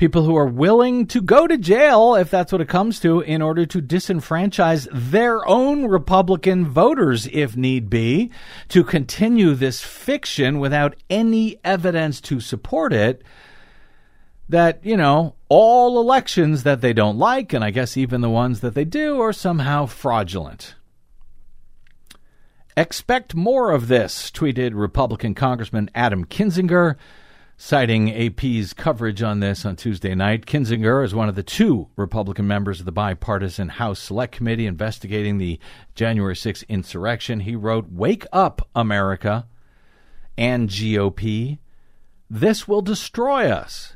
[0.01, 3.39] people who are willing to go to jail, if that's what it comes to, in
[3.39, 8.31] order to disenfranchise their own Republican voters, if need be,
[8.67, 13.23] to continue this fiction without any evidence to support it.
[14.49, 18.61] That, you know, all elections that they don't like, and I guess even the ones
[18.61, 20.73] that they do, are somehow fraudulent.
[22.75, 26.95] Expect more of this, tweeted Republican Congressman Adam Kinzinger
[27.63, 32.47] Citing AP's coverage on this on Tuesday night, Kinzinger is one of the two Republican
[32.47, 35.59] members of the bipartisan House Select Committee investigating the
[35.93, 37.41] January 6th insurrection.
[37.41, 39.45] He wrote, Wake up, America
[40.35, 41.59] and GOP.
[42.31, 43.95] This will destroy us.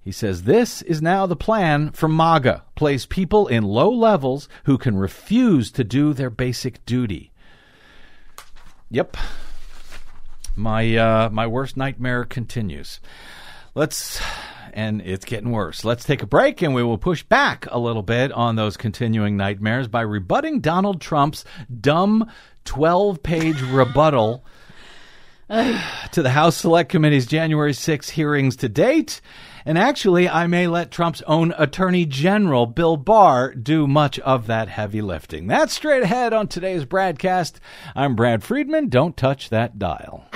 [0.00, 4.76] He says this is now the plan for MAGA place people in low levels who
[4.76, 7.30] can refuse to do their basic duty.
[8.90, 9.16] Yep,
[10.58, 13.00] my uh, my worst nightmare continues.
[13.74, 14.20] Let's
[14.72, 15.84] and it's getting worse.
[15.84, 19.36] Let's take a break and we will push back a little bit on those continuing
[19.36, 21.44] nightmares by rebutting Donald Trump's
[21.80, 22.30] dumb
[22.64, 24.44] 12-page rebuttal
[25.48, 29.20] to the House Select Committee's January 6 hearings to date.
[29.64, 34.68] And actually, I may let Trump's own Attorney General, Bill Barr, do much of that
[34.68, 35.46] heavy lifting.
[35.46, 37.54] That's straight ahead on today's BradCast.
[37.94, 38.88] I'm Brad Friedman.
[38.88, 40.27] Don't touch that dial.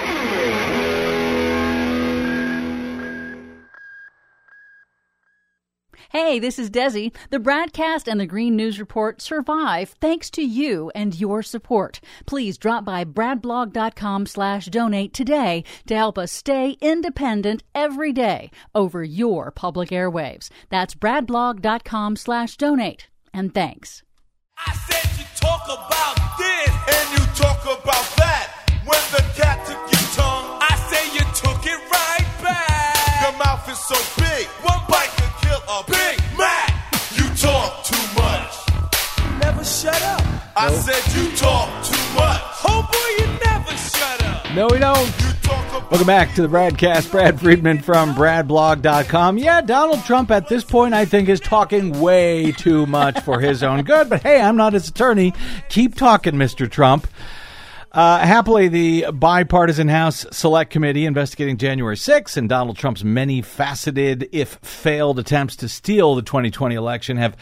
[6.13, 7.15] Hey, this is Desi.
[7.31, 12.01] The BradCast and the Green News Report survive thanks to you and your support.
[12.27, 19.03] Please drop by bradblog.com slash donate today to help us stay independent every day over
[19.03, 20.51] your public airwaves.
[20.69, 23.09] That's bradblog.com slash donate.
[23.33, 24.03] And thanks.
[24.59, 28.53] I said you talk about this and you talk about that.
[28.85, 29.42] When the
[33.73, 36.93] is so big, one bite could kill a Big Mac.
[37.17, 38.53] You talk too much.
[39.25, 40.23] You Never shut up.
[40.55, 42.43] I said you talk too much.
[42.65, 44.55] Oh boy, you never shut up.
[44.55, 45.07] No, we don't.
[45.07, 47.11] You talk about Welcome back to the BradCast.
[47.11, 49.39] Brad Friedman from BradBlog.com.
[49.39, 53.63] Yeah, Donald Trump at this point, I think, is talking way too much for his
[53.63, 54.11] own good.
[54.11, 55.33] But hey, I'm not his attorney.
[55.71, 56.71] Keep talking, Mr.
[56.71, 57.07] Trump.
[57.93, 64.31] Uh, happily, the bipartisan House Select Committee investigating January 6 and Donald Trump's many faceted,
[64.33, 67.37] if failed, attempts to steal the 2020 election have.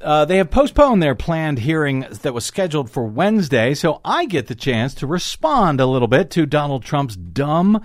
[0.00, 4.46] Uh, they have postponed their planned hearing that was scheduled for Wednesday, so I get
[4.46, 7.80] the chance to respond a little bit to Donald Trump's dumb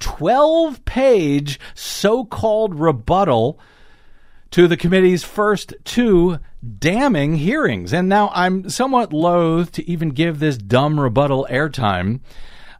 [0.00, 3.58] 12 page so called rebuttal
[4.52, 7.92] to the committee's first two damning hearings.
[7.92, 12.20] And now I'm somewhat loath to even give this dumb rebuttal airtime.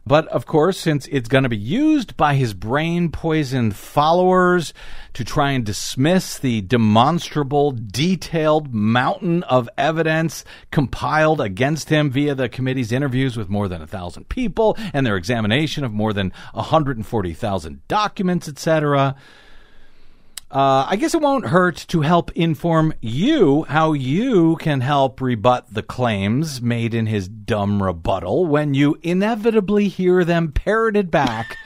[0.05, 4.73] But of course, since it's going to be used by his brain poisoned followers
[5.13, 12.49] to try and dismiss the demonstrable, detailed mountain of evidence compiled against him via the
[12.49, 17.87] committee's interviews with more than a thousand people and their examination of more than 140,000
[17.87, 19.15] documents, etc.
[20.53, 25.73] Uh, I guess it won't hurt to help inform you how you can help rebut
[25.73, 31.57] the claims made in his dumb rebuttal when you inevitably hear them parroted back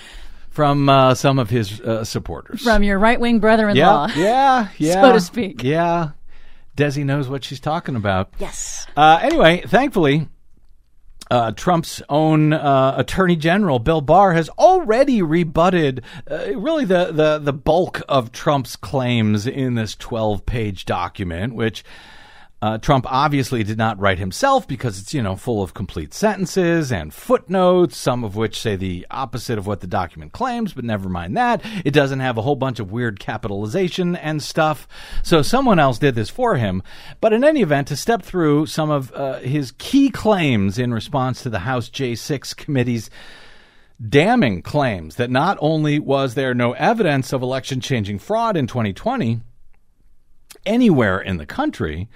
[0.50, 2.62] from uh, some of his uh, supporters.
[2.62, 4.06] From your right wing brother in yeah, law.
[4.14, 5.64] yeah, yeah, So to speak.
[5.64, 6.10] Yeah,
[6.76, 8.32] Desi knows what she's talking about.
[8.38, 8.86] Yes.
[8.96, 10.28] Uh, anyway, thankfully,
[11.30, 17.38] uh, Trump's own uh, Attorney General Bill Barr has already rebutted uh, really the, the
[17.38, 21.84] the bulk of Trump's claims in this 12-page document, which.
[22.66, 26.90] Uh, Trump obviously did not write himself because it's, you know, full of complete sentences
[26.90, 31.08] and footnotes, some of which say the opposite of what the document claims, but never
[31.08, 31.62] mind that.
[31.84, 34.88] It doesn't have a whole bunch of weird capitalization and stuff.
[35.22, 36.82] So someone else did this for him.
[37.20, 41.44] But in any event, to step through some of uh, his key claims in response
[41.44, 43.10] to the House J6 committee's
[44.04, 49.38] damning claims that not only was there no evidence of election changing fraud in 2020,
[50.66, 52.08] anywhere in the country,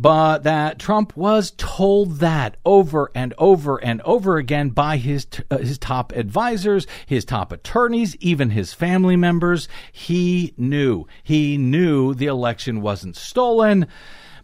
[0.00, 5.42] but that Trump was told that over and over and over again by his t-
[5.50, 9.66] uh, his top advisors, his top attorneys, even his family members.
[9.90, 11.08] He knew.
[11.24, 13.88] He knew the election wasn't stolen.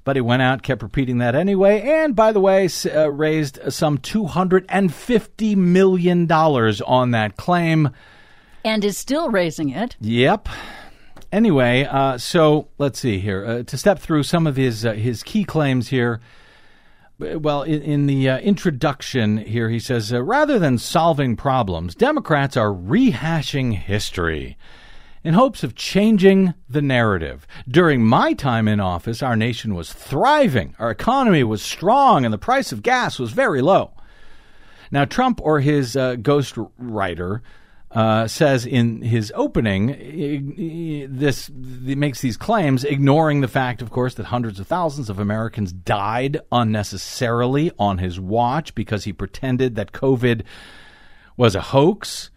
[0.02, 3.96] But he went out, kept repeating that anyway, and by the way, uh, raised some
[3.96, 7.90] $250 million on that claim.
[8.64, 9.96] And is still raising it.
[10.00, 10.48] Yep.
[11.35, 13.45] Anyway, uh, so let's see here.
[13.45, 16.20] Uh, to step through some of his, uh, his key claims here.
[17.18, 22.72] Well, in, in the uh, introduction here, he says rather than solving problems, Democrats are
[22.72, 24.57] rehashing history
[25.24, 27.49] in hopes of changing the narrative.
[27.66, 32.39] During my time in office, our nation was thriving, our economy was strong, and the
[32.39, 33.91] price of gas was very low.
[34.93, 37.43] Now, Trump or his uh, ghost writer
[37.95, 44.26] uh, says in his opening, this makes these claims, ignoring the fact, of course, that
[44.26, 50.42] hundreds of thousands of Americans died unnecessarily on his watch because he pretended that COVID
[51.36, 52.30] was a hoax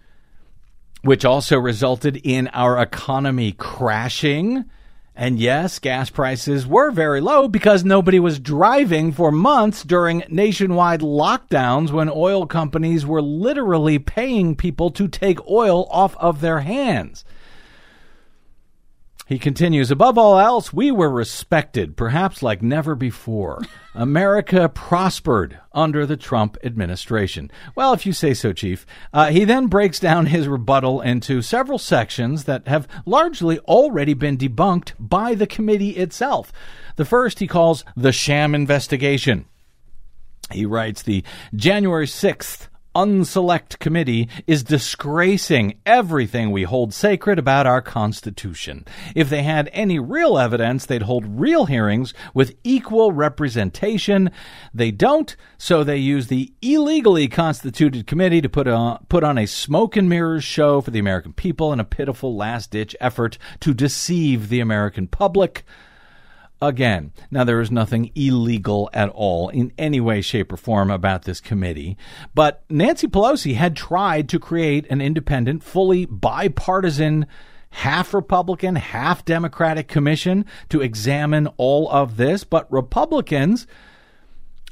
[1.02, 4.66] which also resulted in our economy crashing.
[5.20, 11.00] And yes, gas prices were very low because nobody was driving for months during nationwide
[11.00, 17.26] lockdowns when oil companies were literally paying people to take oil off of their hands.
[19.28, 23.62] He continues, above all else, we were respected, perhaps like never before.
[23.94, 27.52] America prospered under the Trump administration.
[27.76, 28.86] Well, if you say so, Chief.
[29.12, 34.38] Uh, he then breaks down his rebuttal into several sections that have largely already been
[34.38, 36.54] debunked by the committee itself.
[36.96, 39.44] The first he calls the sham investigation.
[40.54, 47.80] He writes the January 6th unselect committee is disgracing everything we hold sacred about our
[47.80, 48.84] Constitution.
[49.16, 54.32] If they had any real evidence, they'd hold real hearings with equal representation.
[54.74, 59.46] They don't, so they use the illegally constituted committee to put on, put on a
[59.46, 63.76] smoke and mirrors show for the American people in a pitiful last ditch effort to
[63.76, 65.64] deceive the American public
[66.62, 67.12] again.
[67.32, 71.40] Now, there is nothing illegal at all in any way, shape, or form about this
[71.40, 71.98] committee,
[72.34, 77.26] but Nancy Pelosi had tried to create an independent, fully bipartisan,
[77.70, 83.68] half Republican, half Democratic commission to examine all of this, but Republicans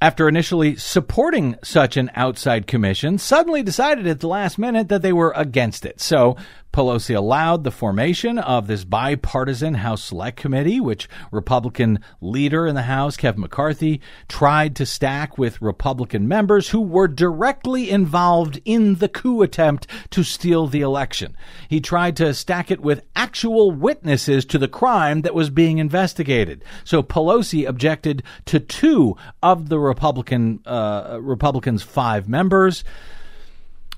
[0.01, 5.13] after initially supporting such an outside commission, suddenly decided at the last minute that they
[5.13, 6.01] were against it.
[6.01, 6.35] So
[6.75, 12.81] Pelosi allowed the formation of this bipartisan House Select Committee, which Republican leader in the
[12.81, 19.07] House, Kevin McCarthy, tried to stack with Republican members who were directly involved in the
[19.07, 21.37] coup attempt to steal the election.
[21.69, 26.61] He tried to stack it with actual witnesses to the crime that was being investigated.
[26.83, 32.83] So Pelosi objected to two of the Republican uh, Republicans' five members.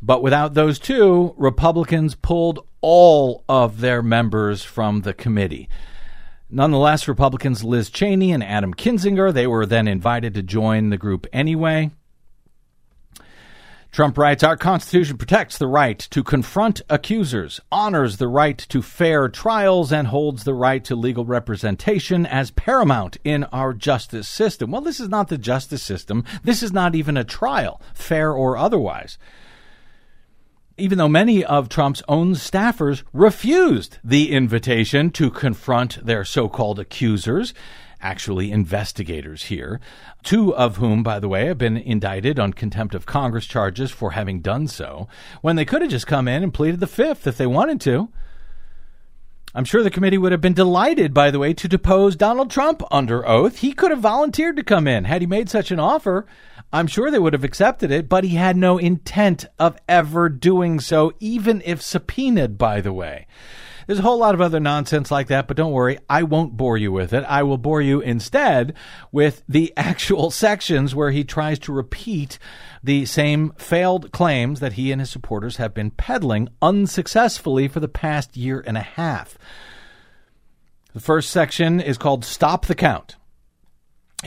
[0.01, 5.69] But without those two, Republicans pulled all of their members from the committee.
[6.49, 11.27] Nonetheless, Republicans Liz Cheney and Adam Kinzinger, they were then invited to join the group
[11.33, 11.91] anyway.
[13.91, 19.27] Trump writes Our Constitution protects the right to confront accusers, honors the right to fair
[19.27, 24.71] trials, and holds the right to legal representation as paramount in our justice system.
[24.71, 26.23] Well, this is not the justice system.
[26.43, 29.17] This is not even a trial, fair or otherwise
[30.77, 36.79] even though many of Trump's own staffers refused the invitation to confront their so called
[36.79, 37.53] accusers,
[37.99, 39.79] actually investigators here,
[40.23, 44.11] two of whom, by the way, have been indicted on contempt of Congress charges for
[44.11, 45.07] having done so,
[45.41, 48.09] when they could have just come in and pleaded the fifth if they wanted to.
[49.55, 52.83] I'm sure the committee would have been delighted, by the way, to depose Donald Trump
[52.91, 53.59] under oath.
[53.59, 56.27] He could have volunteered to come in had he made such an offer.
[56.71, 60.79] I'm sure they would have accepted it, but he had no intent of ever doing
[60.79, 63.25] so, even if subpoenaed, by the way.
[63.87, 66.77] There's a whole lot of other nonsense like that, but don't worry, I won't bore
[66.77, 67.23] you with it.
[67.23, 68.73] I will bore you instead
[69.13, 72.37] with the actual sections where he tries to repeat
[72.83, 77.87] the same failed claims that he and his supporters have been peddling unsuccessfully for the
[77.87, 79.37] past year and a half.
[80.93, 83.15] The first section is called Stop the Count.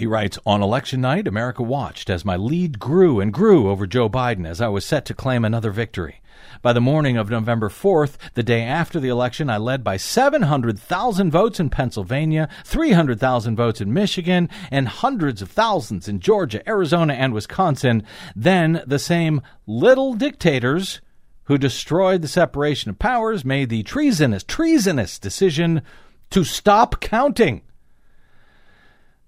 [0.01, 4.09] He writes, On election night, America watched as my lead grew and grew over Joe
[4.09, 6.23] Biden as I was set to claim another victory.
[6.63, 11.31] By the morning of November 4th, the day after the election, I led by 700,000
[11.31, 17.35] votes in Pennsylvania, 300,000 votes in Michigan, and hundreds of thousands in Georgia, Arizona, and
[17.35, 18.03] Wisconsin.
[18.35, 21.03] Then the same little dictators
[21.45, 25.83] who destroyed the separation of powers made the treasonous, treasonous decision
[26.31, 27.61] to stop counting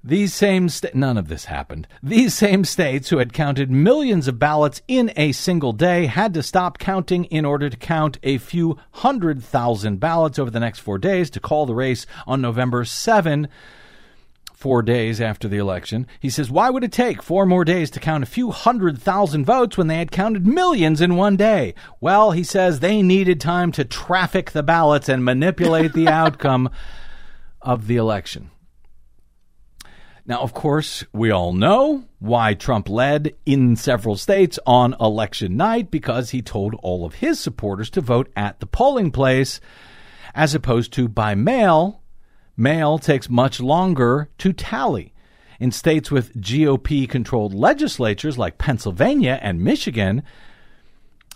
[0.05, 1.86] These same sta- none of this happened.
[2.03, 6.42] These same states who had counted millions of ballots in a single day had to
[6.42, 10.98] stop counting in order to count a few hundred thousand ballots over the next 4
[10.98, 13.48] days to call the race on November 7
[14.62, 16.07] four days after the election.
[16.20, 19.44] He says, Why would it take four more days to count a few hundred thousand
[19.44, 21.74] votes when they had counted millions in one day?
[22.00, 26.70] Well, he says they needed time to traffic the ballots and manipulate the outcome
[27.61, 28.51] of the election.
[30.25, 35.91] Now, of course, we all know why Trump led in several states on election night
[35.91, 39.61] because he told all of his supporters to vote at the polling place
[40.35, 42.03] as opposed to by mail
[42.57, 45.12] Mail takes much longer to tally.
[45.59, 50.23] In states with GOP controlled legislatures like Pennsylvania and Michigan,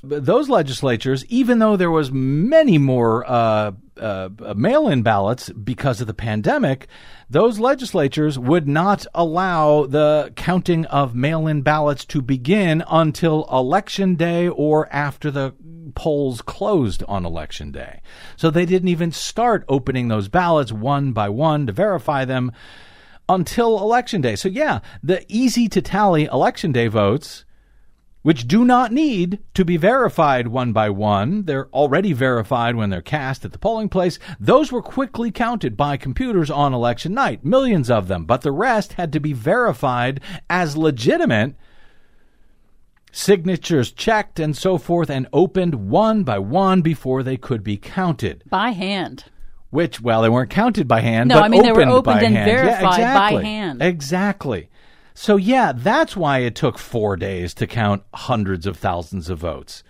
[0.09, 6.15] those legislatures, even though there was many more uh, uh, mail-in ballots because of the
[6.15, 6.87] pandemic,
[7.31, 14.49] those legislatures would not allow the counting of mail-in ballots to begin until election day
[14.49, 15.55] or after the
[15.95, 18.01] polls closed on election day.
[18.37, 22.53] So they didn't even start opening those ballots one by one to verify them
[23.29, 24.37] until election day.
[24.37, 27.46] So yeah, the easy to tally election day votes
[28.27, 31.45] which do not need to be verified one by one.
[31.45, 34.19] They're already verified when they're cast at the polling place.
[34.41, 38.95] Those were quickly counted by computers on election night, millions of them, but the rest
[38.95, 40.21] had to be verified
[40.51, 41.55] as legitimate.
[43.13, 48.43] Signatures checked and so forth and opened one by one before they could be counted.
[48.51, 49.27] By hand.
[49.71, 52.35] Which, well, they weren't counted by hand, No, but I mean, they were opened and
[52.35, 52.51] hand.
[52.51, 53.83] Yeah, verified by hand.
[53.83, 54.69] Exactly.
[55.19, 59.83] So, yeah, that's why it took four days to count hundreds of thousands of votes.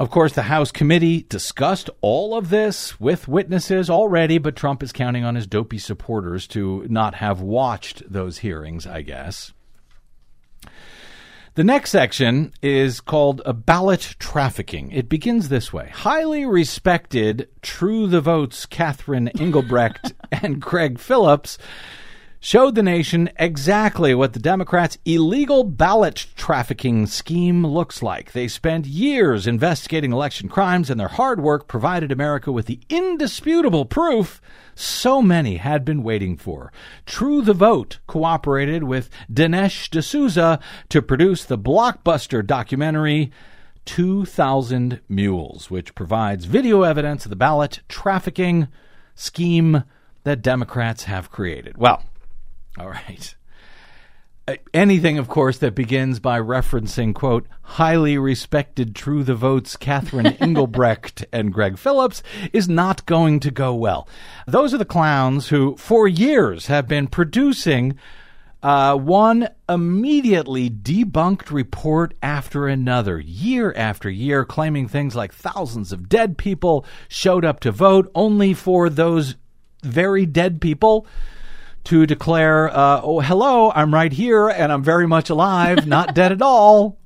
[0.00, 4.92] Of course, the House committee discussed all of this with witnesses already, but Trump is
[4.92, 9.52] counting on his dopey supporters to not have watched those hearings, I guess.
[11.54, 14.90] The next section is called ballot trafficking.
[14.90, 15.90] It begins this way.
[15.92, 21.58] Highly respected True the Votes Catherine Engelbrecht and Gregg Phillips
[22.40, 28.32] showed the nation exactly what the Democrats' illegal ballot trafficking scheme looks like.
[28.32, 33.84] They spent years investigating election crimes, and their hard work provided America with the indisputable
[33.84, 34.40] proof
[34.74, 36.72] so many had been waiting for.
[37.04, 43.32] True the Vote cooperated with Dinesh D'Souza to produce the blockbuster documentary
[43.86, 48.68] 2000 Mules, which provides video evidence of the ballot trafficking
[49.14, 49.82] scheme
[50.24, 51.78] that Democrats have created.
[51.78, 52.04] Well,
[52.80, 53.34] all right.
[54.46, 60.26] Uh, Anything, of course, that begins by referencing, quote, highly respected True the Votes Catherine
[60.40, 62.22] Engelbrecht and Gregg Phillips
[62.52, 64.08] is not going to go well.
[64.46, 67.98] Those are the clowns who, for years, have been producing
[68.62, 76.08] uh, one immediately debunked report after another, year after year, claiming things like thousands of
[76.08, 79.36] dead people showed up to vote, only for those
[79.82, 81.06] very dead people
[81.84, 86.32] to declare, uh, oh, hello, I'm right here and I'm very much alive, not dead
[86.32, 86.98] at all.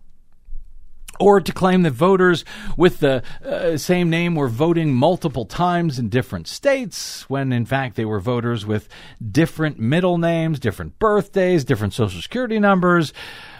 [1.20, 2.44] Or to claim that voters
[2.76, 7.94] with the uh, same name were voting multiple times in different states, when in fact
[7.94, 8.88] they were voters with
[9.30, 13.12] different middle names, different birthdays, different social security numbers.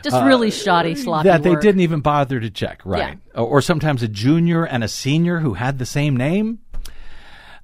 [0.02, 1.62] Just really shoddy, sloppy Uh, that they work.
[1.62, 3.18] didn't even bother to check, right?
[3.34, 6.58] Or, or sometimes a junior and a senior who had the same name.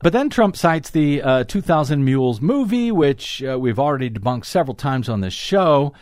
[0.01, 4.75] But then Trump cites the uh, 2000 Mules movie, which uh, we've already debunked several
[4.75, 5.93] times on this show.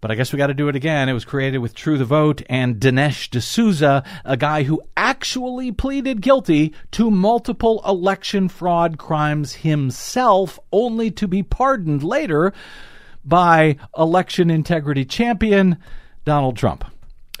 [0.00, 1.08] But I guess we got to do it again.
[1.08, 6.22] It was created with True the Vote and Dinesh D'Souza, a guy who actually pleaded
[6.22, 12.54] guilty to multiple election fraud crimes himself, only to be pardoned later
[13.24, 15.76] by election integrity champion
[16.24, 16.84] Donald Trump.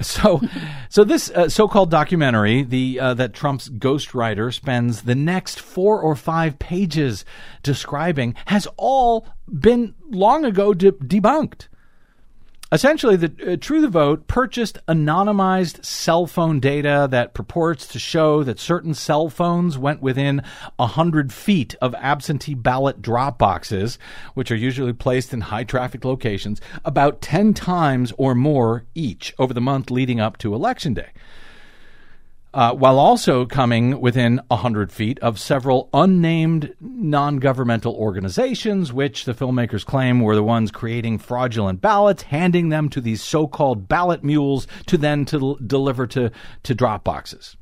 [0.00, 0.40] So,
[0.88, 6.16] so this uh, so-called documentary, the uh, that Trump's ghostwriter spends the next four or
[6.16, 7.24] five pages
[7.62, 11.68] describing, has all been long ago de- debunked.
[12.72, 18.44] Essentially, the uh, True the Vote purchased anonymized cell phone data that purports to show
[18.44, 20.40] that certain cell phones went within
[20.76, 23.98] 100 feet of absentee ballot drop boxes,
[24.34, 29.52] which are usually placed in high traffic locations, about 10 times or more each over
[29.52, 31.10] the month leading up to Election Day
[32.52, 39.34] uh, while also coming within 100 feet of several unnamed non governmental organizations, which the
[39.34, 44.24] filmmakers claim were the ones creating fraudulent ballots, handing them to these so called ballot
[44.24, 46.30] mules to then to deliver to,
[46.64, 47.56] to drop boxes.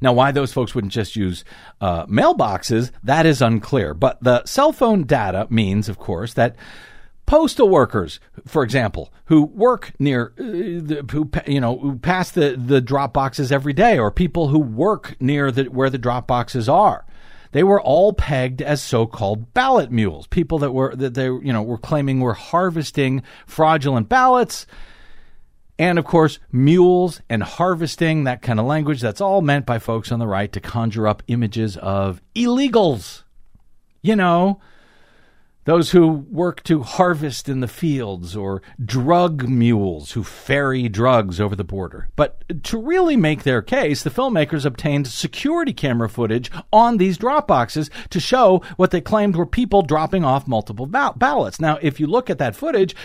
[0.00, 1.44] Now, why those folks wouldn't just use
[1.80, 3.94] uh, mailboxes, that is unclear.
[3.94, 6.56] But the cell phone data means, of course, that
[7.30, 12.56] postal workers, for example, who work near, uh, the, who you know, who pass the
[12.58, 16.68] the drop boxes every day, or people who work near the where the drop boxes
[16.68, 17.06] are,
[17.52, 21.62] they were all pegged as so-called ballot mules, people that were that they you know
[21.62, 24.66] were claiming were harvesting fraudulent ballots.
[25.78, 30.10] And of course, mules and harvesting, that kind of language, that's all meant by folks
[30.10, 33.22] on the right to conjure up images of illegals.
[34.02, 34.60] You know,
[35.64, 41.54] those who work to harvest in the fields, or drug mules who ferry drugs over
[41.54, 42.08] the border.
[42.16, 47.46] But to really make their case, the filmmakers obtained security camera footage on these drop
[47.46, 51.60] boxes to show what they claimed were people dropping off multiple ballots.
[51.60, 52.96] Now, if you look at that footage,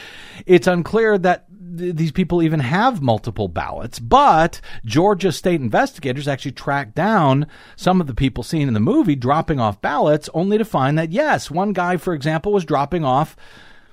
[0.46, 1.46] it's unclear that
[1.78, 4.00] these people even have multiple ballots.
[4.00, 9.16] But Georgia state investigators actually tracked down some of the people seen in the movie
[9.16, 13.36] dropping off ballots, only to find that, yes, one guy, for example, was dropping off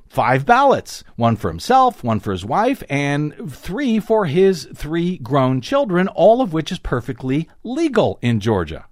[0.09, 5.61] five ballots one for himself, one for his wife, and three for his three grown
[5.61, 8.87] children, all of which is perfectly legal in Georgia.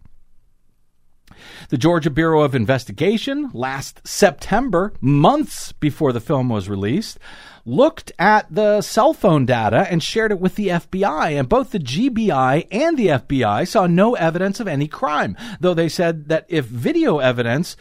[1.69, 7.19] The Georgia Bureau of Investigation last September, months before the film was released,
[7.65, 11.39] looked at the cell phone data and shared it with the FBI.
[11.39, 15.89] And both the GBI and the FBI saw no evidence of any crime, though they
[15.89, 17.77] said that if video evidence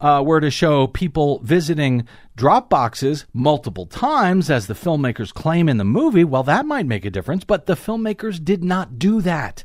[0.00, 5.78] uh, were to show people visiting drop boxes multiple times, as the filmmakers claim in
[5.78, 9.64] the movie, well, that might make a difference, but the filmmakers did not do that.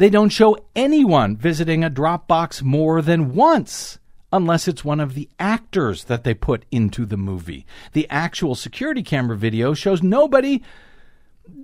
[0.00, 3.98] They don't show anyone visiting a Dropbox more than once
[4.32, 7.66] unless it's one of the actors that they put into the movie.
[7.92, 10.62] The actual security camera video shows nobody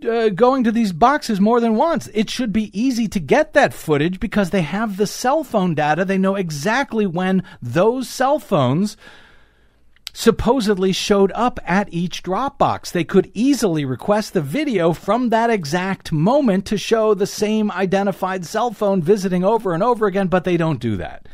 [0.06, 2.10] uh, going to these boxes more than once.
[2.12, 6.04] It should be easy to get that footage because they have the cell phone data.
[6.04, 8.98] They know exactly when those cell phones
[10.16, 12.90] supposedly showed up at each Dropbox.
[12.90, 18.46] They could easily request the video from that exact moment to show the same identified
[18.46, 21.28] cell phone visiting over and over again, but they don't do that.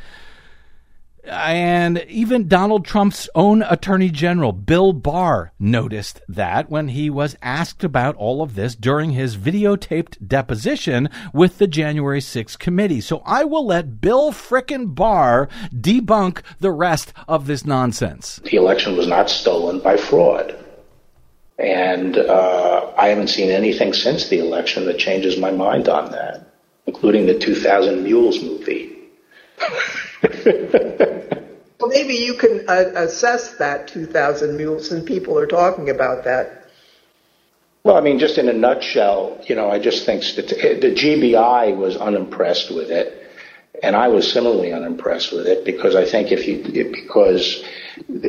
[1.24, 7.84] And even Donald Trump's own Attorney General, Bill Barr, noticed that when he was asked
[7.84, 13.00] about all of this during his videotaped deposition with the January 6th committee.
[13.00, 18.40] So I will let Bill frickin' Barr debunk the rest of this nonsense.
[18.42, 20.58] The election was not stolen by fraud.
[21.56, 26.52] And uh, I haven't seen anything since the election that changes my mind on that,
[26.86, 28.96] including the 2000 Mules movie.
[31.80, 36.62] well, maybe you can uh, assess that 2,000 mules, and people are talking about that.
[37.84, 41.76] Well, I mean, just in a nutshell, you know, I just think that the GBI
[41.76, 43.28] was unimpressed with it,
[43.82, 46.62] and I was similarly unimpressed with it because I think if you
[46.92, 47.64] because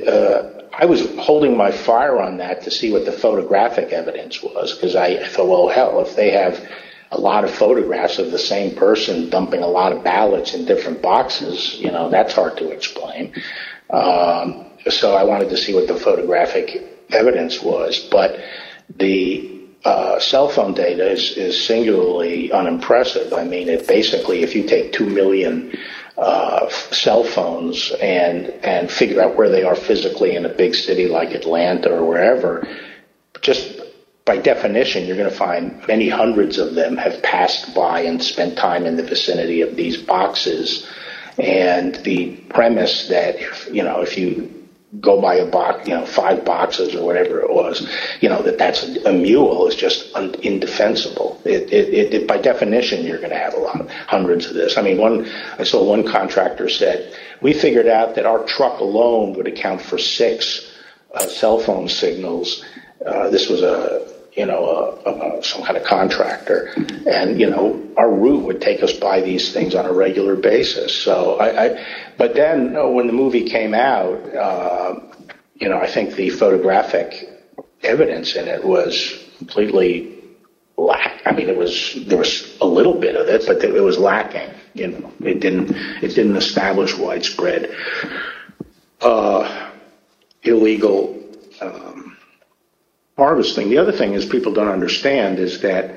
[0.08, 4.74] uh, I was holding my fire on that to see what the photographic evidence was
[4.74, 6.68] because I thought, well, hell, if they have
[7.14, 11.02] a lot of photographs of the same person dumping a lot of ballots in different
[11.02, 11.76] boxes.
[11.80, 13.34] You know, that's hard to explain.
[13.90, 16.68] Um, so I wanted to see what the photographic
[17.10, 18.40] evidence was, but
[18.98, 23.32] the uh, cell phone data is, is singularly unimpressive.
[23.34, 25.78] I mean, it basically, if you take two million
[26.18, 31.08] uh, cell phones and and figure out where they are physically in a big city
[31.08, 32.68] like Atlanta or wherever,
[33.42, 33.83] just
[34.26, 38.58] by definition, you're going to find many hundreds of them have passed by and spent
[38.58, 40.88] time in the vicinity of these boxes.
[41.38, 43.38] And the premise that,
[43.74, 44.64] you know, if you
[45.02, 47.90] go by a box, you know, five boxes or whatever it was,
[48.22, 51.42] you know, that that's a, a mule is just un- indefensible.
[51.44, 54.78] It, it, it, by definition, you're going to have a lot, of, hundreds of this.
[54.78, 59.34] I mean, one, I saw one contractor said, we figured out that our truck alone
[59.34, 60.72] would account for six
[61.14, 62.64] uh, cell phone signals.
[63.06, 66.74] Uh, this was a you know, a, a, some kind of contractor.
[67.06, 70.96] And, you know, our route would take us by these things on a regular basis.
[70.96, 71.86] So I, I
[72.18, 75.00] but then when the movie came out, uh,
[75.56, 77.30] you know, I think the photographic
[77.84, 80.24] evidence in it was completely
[80.78, 81.22] lack.
[81.26, 84.50] I mean, it was, there was a little bit of it, but it was lacking.
[84.74, 85.72] You know, it didn't,
[86.02, 87.76] it didn't establish widespread,
[89.02, 89.72] uh,
[90.42, 91.24] illegal,
[91.62, 92.03] um,
[93.18, 93.70] harvesting.
[93.70, 95.92] The other thing is people don't understand is that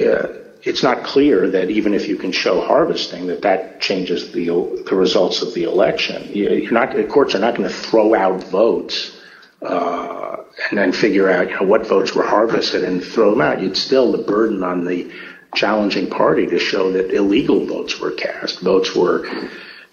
[0.00, 0.28] uh,
[0.62, 4.46] it's not clear that even if you can show harvesting, that that changes the
[4.88, 6.30] the results of the election.
[6.32, 9.18] You're not the courts are not going to throw out votes
[9.60, 10.36] uh,
[10.70, 13.60] and then figure out you know what votes were harvested and throw them out.
[13.60, 15.10] You'd still the burden on the
[15.54, 18.60] challenging party to show that illegal votes were cast.
[18.60, 19.28] Votes were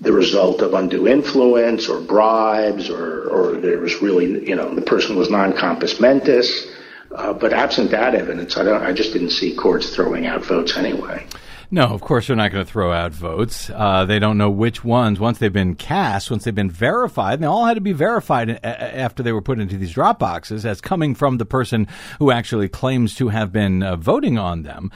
[0.01, 4.81] the result of undue influence or bribes or, or there was really, you know, the
[4.81, 6.67] person was non compos mentis.
[7.13, 8.83] Uh, but absent that evidence, I don't.
[8.83, 11.25] I just didn't see courts throwing out votes anyway.
[11.71, 13.69] No, of course they're not going to throw out votes.
[13.73, 17.43] Uh, they don't know which ones, once they've been cast, once they've been verified, and
[17.43, 20.81] they all had to be verified after they were put into these drop boxes as
[20.81, 21.87] coming from the person
[22.17, 24.91] who actually claims to have been uh, voting on them.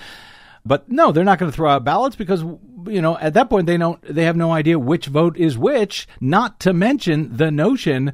[0.65, 2.43] But no, they're not going to throw out ballots because
[2.87, 6.07] you know at that point they don't they have no idea which vote is which.
[6.19, 8.13] Not to mention the notion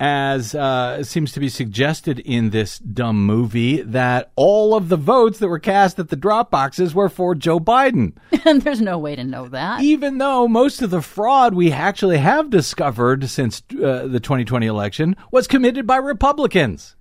[0.00, 5.38] as uh, seems to be suggested in this dumb movie, that all of the votes
[5.38, 8.14] that were cast at the drop boxes were for Joe Biden.
[8.44, 9.82] and there's no way to know that.
[9.82, 15.16] Even though most of the fraud we actually have discovered since uh, the 2020 election
[15.30, 16.96] was committed by Republicans.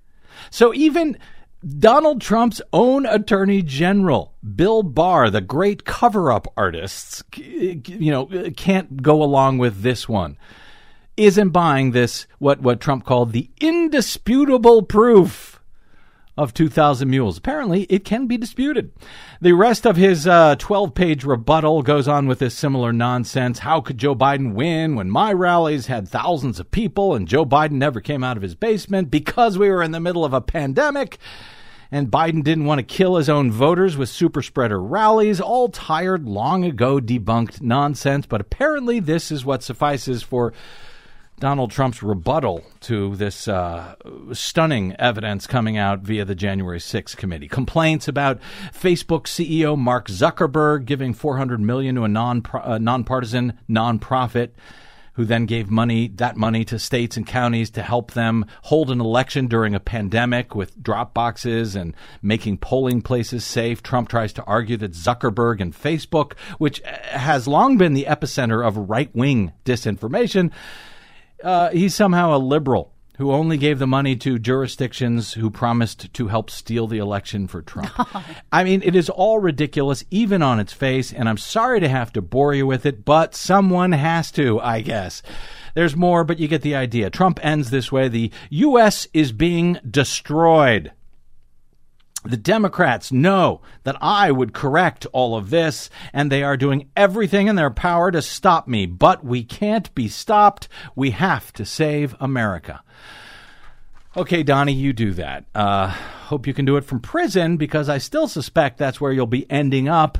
[0.51, 1.17] So even
[1.79, 9.01] Donald Trump's own attorney general, Bill Barr, the great cover up artists, you know, can't
[9.01, 10.37] go along with this one
[11.17, 15.59] isn't buying this, what, what Trump called the indisputable proof
[16.35, 17.37] of 2,000 mules.
[17.37, 18.91] Apparently, it can be disputed.
[19.39, 23.59] The rest of his 12 uh, page rebuttal goes on with this similar nonsense.
[23.59, 27.73] How could Joe Biden win when my rallies had thousands of people and Joe Biden
[27.73, 31.19] never came out of his basement because we were in the middle of a pandemic?
[31.93, 36.27] And Biden didn't want to kill his own voters with super spreader rallies, all tired,
[36.27, 38.25] long ago debunked nonsense.
[38.25, 40.53] But apparently, this is what suffices for
[41.39, 43.93] Donald Trump's rebuttal to this uh,
[44.31, 47.47] stunning evidence coming out via the January 6th committee.
[47.47, 48.39] Complaints about
[48.73, 54.49] Facebook CEO Mark Zuckerberg giving 400 million to a non uh, nonpartisan nonprofit
[55.13, 58.99] who then gave money that money to states and counties to help them hold an
[58.99, 63.83] election during a pandemic with drop boxes and making polling places safe.
[63.83, 68.89] Trump tries to argue that Zuckerberg and Facebook, which has long been the epicenter of
[68.89, 70.51] right wing disinformation,
[71.43, 76.27] uh, he's somehow a liberal who only gave the money to jurisdictions who promised to
[76.27, 77.91] help steal the election for Trump.
[78.51, 82.11] I mean, it is all ridiculous, even on its face, and I'm sorry to have
[82.13, 85.21] to bore you with it, but someone has to, I guess.
[85.75, 87.09] There's more, but you get the idea.
[87.09, 89.07] Trump ends this way The U.S.
[89.13, 90.91] is being destroyed.
[92.25, 97.47] The Democrats know that I would correct all of this, and they are doing everything
[97.47, 98.85] in their power to stop me.
[98.85, 100.67] But we can't be stopped.
[100.95, 102.81] We have to save America.
[104.15, 105.45] Okay, Donnie, you do that.
[105.55, 109.25] Uh, hope you can do it from prison because I still suspect that's where you'll
[109.25, 110.19] be ending up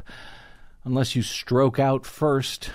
[0.84, 2.72] unless you stroke out first.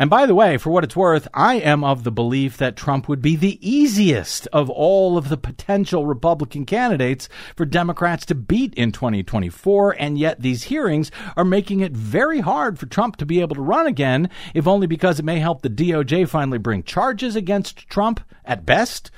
[0.00, 3.08] And by the way, for what it's worth, I am of the belief that Trump
[3.08, 8.72] would be the easiest of all of the potential Republican candidates for Democrats to beat
[8.74, 9.96] in 2024.
[9.98, 13.60] And yet these hearings are making it very hard for Trump to be able to
[13.60, 18.20] run again, if only because it may help the DOJ finally bring charges against Trump
[18.44, 19.10] at best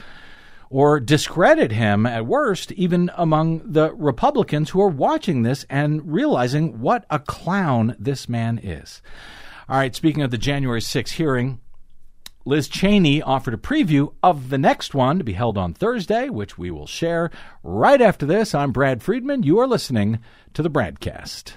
[0.71, 6.81] or discredit him at worst, even among the Republicans who are watching this and realizing
[6.81, 9.03] what a clown this man is.
[9.71, 11.61] All right, speaking of the January 6th hearing,
[12.45, 16.59] Liz Cheney offered a preview of the next one to be held on Thursday, which
[16.59, 17.31] we will share
[17.63, 18.53] right after this.
[18.53, 19.45] I'm Brad Friedman.
[19.45, 20.19] You are listening
[20.55, 21.53] to the BradCast.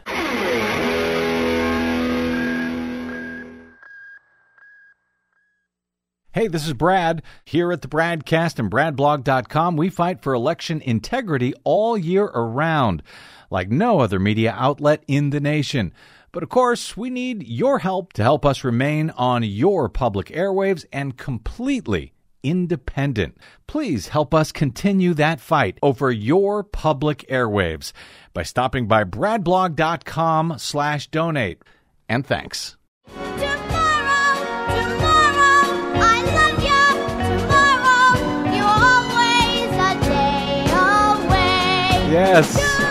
[6.33, 7.23] Hey, this is Brad.
[7.45, 13.01] Here at the BradCast and BradBlog.com, we fight for election integrity all year around,
[13.49, 15.91] like no other media outlet in the nation.
[16.33, 20.83] But of course, we need your help to help us remain on your public airwaves
[20.91, 22.11] and completely
[22.41, 23.37] independent.
[23.67, 27.93] Please help us continue that fight over your public airwaves
[28.33, 31.61] by stopping by bradblog.com slash donate.
[32.09, 32.77] And thanks.
[42.11, 42.82] Yes.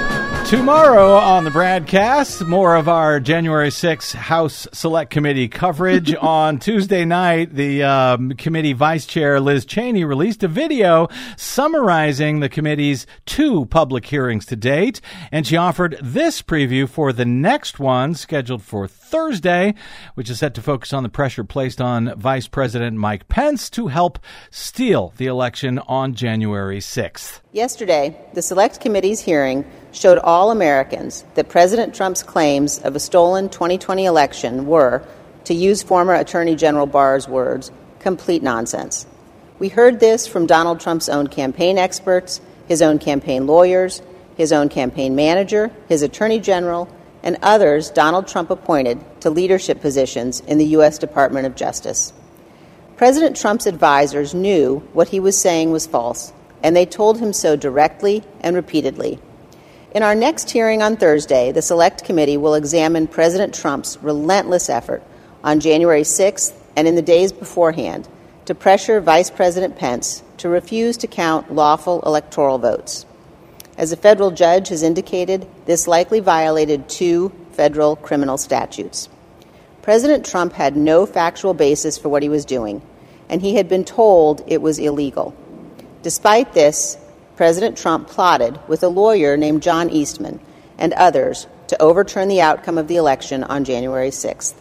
[0.53, 6.15] Tomorrow on the BradCast, more of our January 6th House Select Committee coverage.
[6.21, 12.51] on Tuesday night, the um, committee vice chair, Liz Cheney, released a video summarizing the
[12.51, 15.01] committee's two public hearings to date.
[15.31, 19.75] And she offered this preview for the next one, scheduled for Thursday,
[20.15, 23.89] which is set to focus on the pressure placed on Vice President Mike Pence to
[23.89, 24.19] help
[24.51, 27.41] steal the election on January 6th.
[27.53, 33.51] Yesterday, the Select Committee's hearing showed all Americans that President Trump's claims of a stolen
[33.51, 35.03] 2020 election were,
[35.45, 39.07] to use former Attorney General Barr's words, complete nonsense.
[39.59, 44.01] We heard this from Donald Trump's own campaign experts, his own campaign lawyers,
[44.39, 46.89] his own campaign manager, his attorney general,
[47.23, 50.99] and others Donald Trump appointed to leadership positions in the U.S.
[50.99, 52.13] Department of Justice.
[52.97, 57.57] President Trump's advisors knew what he was saying was false, and they told him so
[57.57, 59.19] directly and repeatedly.
[59.95, 65.03] In our next hearing on Thursday, the Select Committee will examine President Trump's relentless effort
[65.45, 68.09] on January 6th and in the days beforehand
[68.47, 73.05] to pressure Vice President Pence to refuse to count lawful electoral votes.
[73.79, 79.09] As a federal judge has indicated, this likely violated two federal criminal statutes.
[79.81, 82.83] President Trump had no factual basis for what he was doing,
[83.29, 85.35] and he had been told it was illegal.
[86.03, 86.99] Despite this,
[87.37, 90.39] President Trump plotted with a lawyer named John Eastman
[90.79, 94.55] and others to overturn the outcome of the election on January 6th.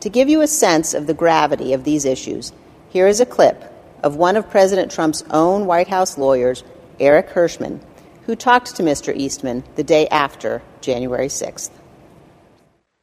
[0.00, 2.52] To give you a sense of the gravity of these issues,
[2.90, 6.64] here is a clip of one of President Trump's own White House lawyers,
[7.00, 7.80] Eric Herschmann,
[8.26, 9.14] who talked to Mr.
[9.14, 11.70] Eastman the day after January 6th.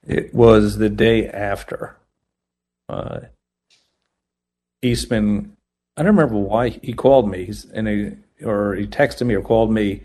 [0.08, 1.98] It was the day after.
[2.88, 3.20] Uh,
[4.82, 5.58] Eastman,
[5.98, 7.52] I don't remember why he called me,
[8.44, 10.04] or he texted me or called me,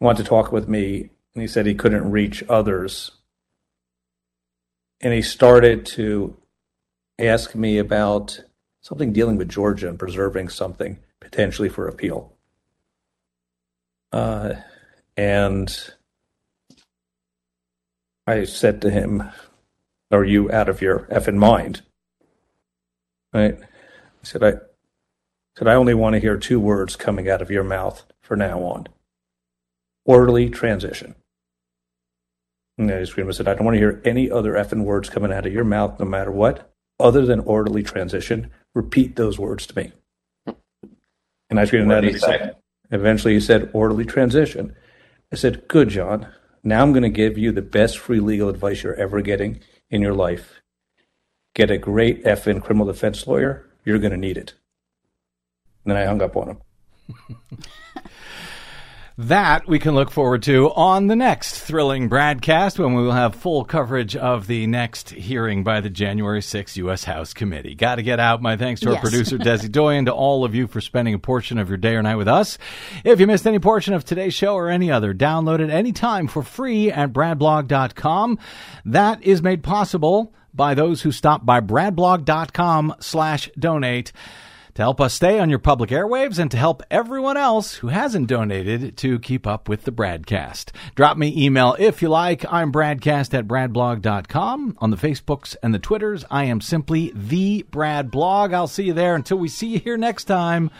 [0.00, 3.10] wanted to talk with me, and he said he couldn't reach others.
[5.00, 6.36] And he started to
[7.18, 8.40] ask me about
[8.80, 12.32] something dealing with Georgia and preserving something potentially for appeal.
[14.12, 14.54] Uh,
[15.16, 15.90] and
[18.26, 19.24] I said to him,
[20.10, 21.82] Are you out of your effing mind?
[23.32, 23.58] Right?
[23.60, 24.54] I said, I
[25.56, 28.60] said, I only want to hear two words coming out of your mouth for now
[28.60, 28.86] on.
[30.04, 31.14] Orderly transition.
[32.78, 35.32] And I screamed, I said, I don't want to hear any other effing words coming
[35.32, 38.50] out of your mouth, no matter what, other than orderly transition.
[38.74, 39.92] Repeat those words to me.
[41.50, 42.60] And I screamed that.
[42.90, 44.74] Eventually, he said, orderly transition.
[45.32, 46.28] I said, good, John.
[46.62, 49.60] Now I'm going to give you the best free legal advice you're ever getting
[49.90, 50.60] in your life.
[51.54, 53.68] Get a great FN criminal defense lawyer.
[53.84, 54.54] You're going to need it.
[55.84, 56.58] And then I hung up on him.
[59.20, 63.34] That we can look forward to on the next thrilling BradCast when we will have
[63.34, 67.02] full coverage of the next hearing by the January 6th U.S.
[67.02, 67.74] House Committee.
[67.74, 69.02] Got to get out my thanks to our Yes.
[69.02, 72.02] producer, Desi Doyen, to all of you for spending a portion of your day or
[72.02, 72.58] night with us.
[73.02, 76.44] If you missed any portion of today's show or any other, download it anytime for
[76.44, 78.38] free at bradblog.com.
[78.84, 84.12] That is made possible by those who stop by bradblog.com slash donate
[84.78, 88.28] to help us stay on your public airwaves and to help everyone else who hasn't
[88.28, 90.70] donated to keep up with the BradCast.
[90.94, 92.44] Drop me email if you like.
[92.48, 94.78] I'm bradcast at bradblog.com.
[94.78, 98.52] On the Facebooks and the Twitters, I am simply the Brad Blog.
[98.52, 100.70] I'll see you there until we see you here next time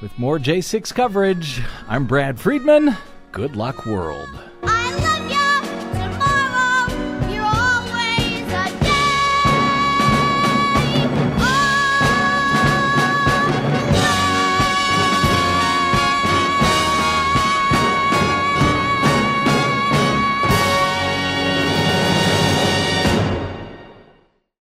[0.00, 1.60] with more J6 coverage.
[1.88, 2.96] I'm Brad Friedman.
[3.32, 4.51] Good luck, world.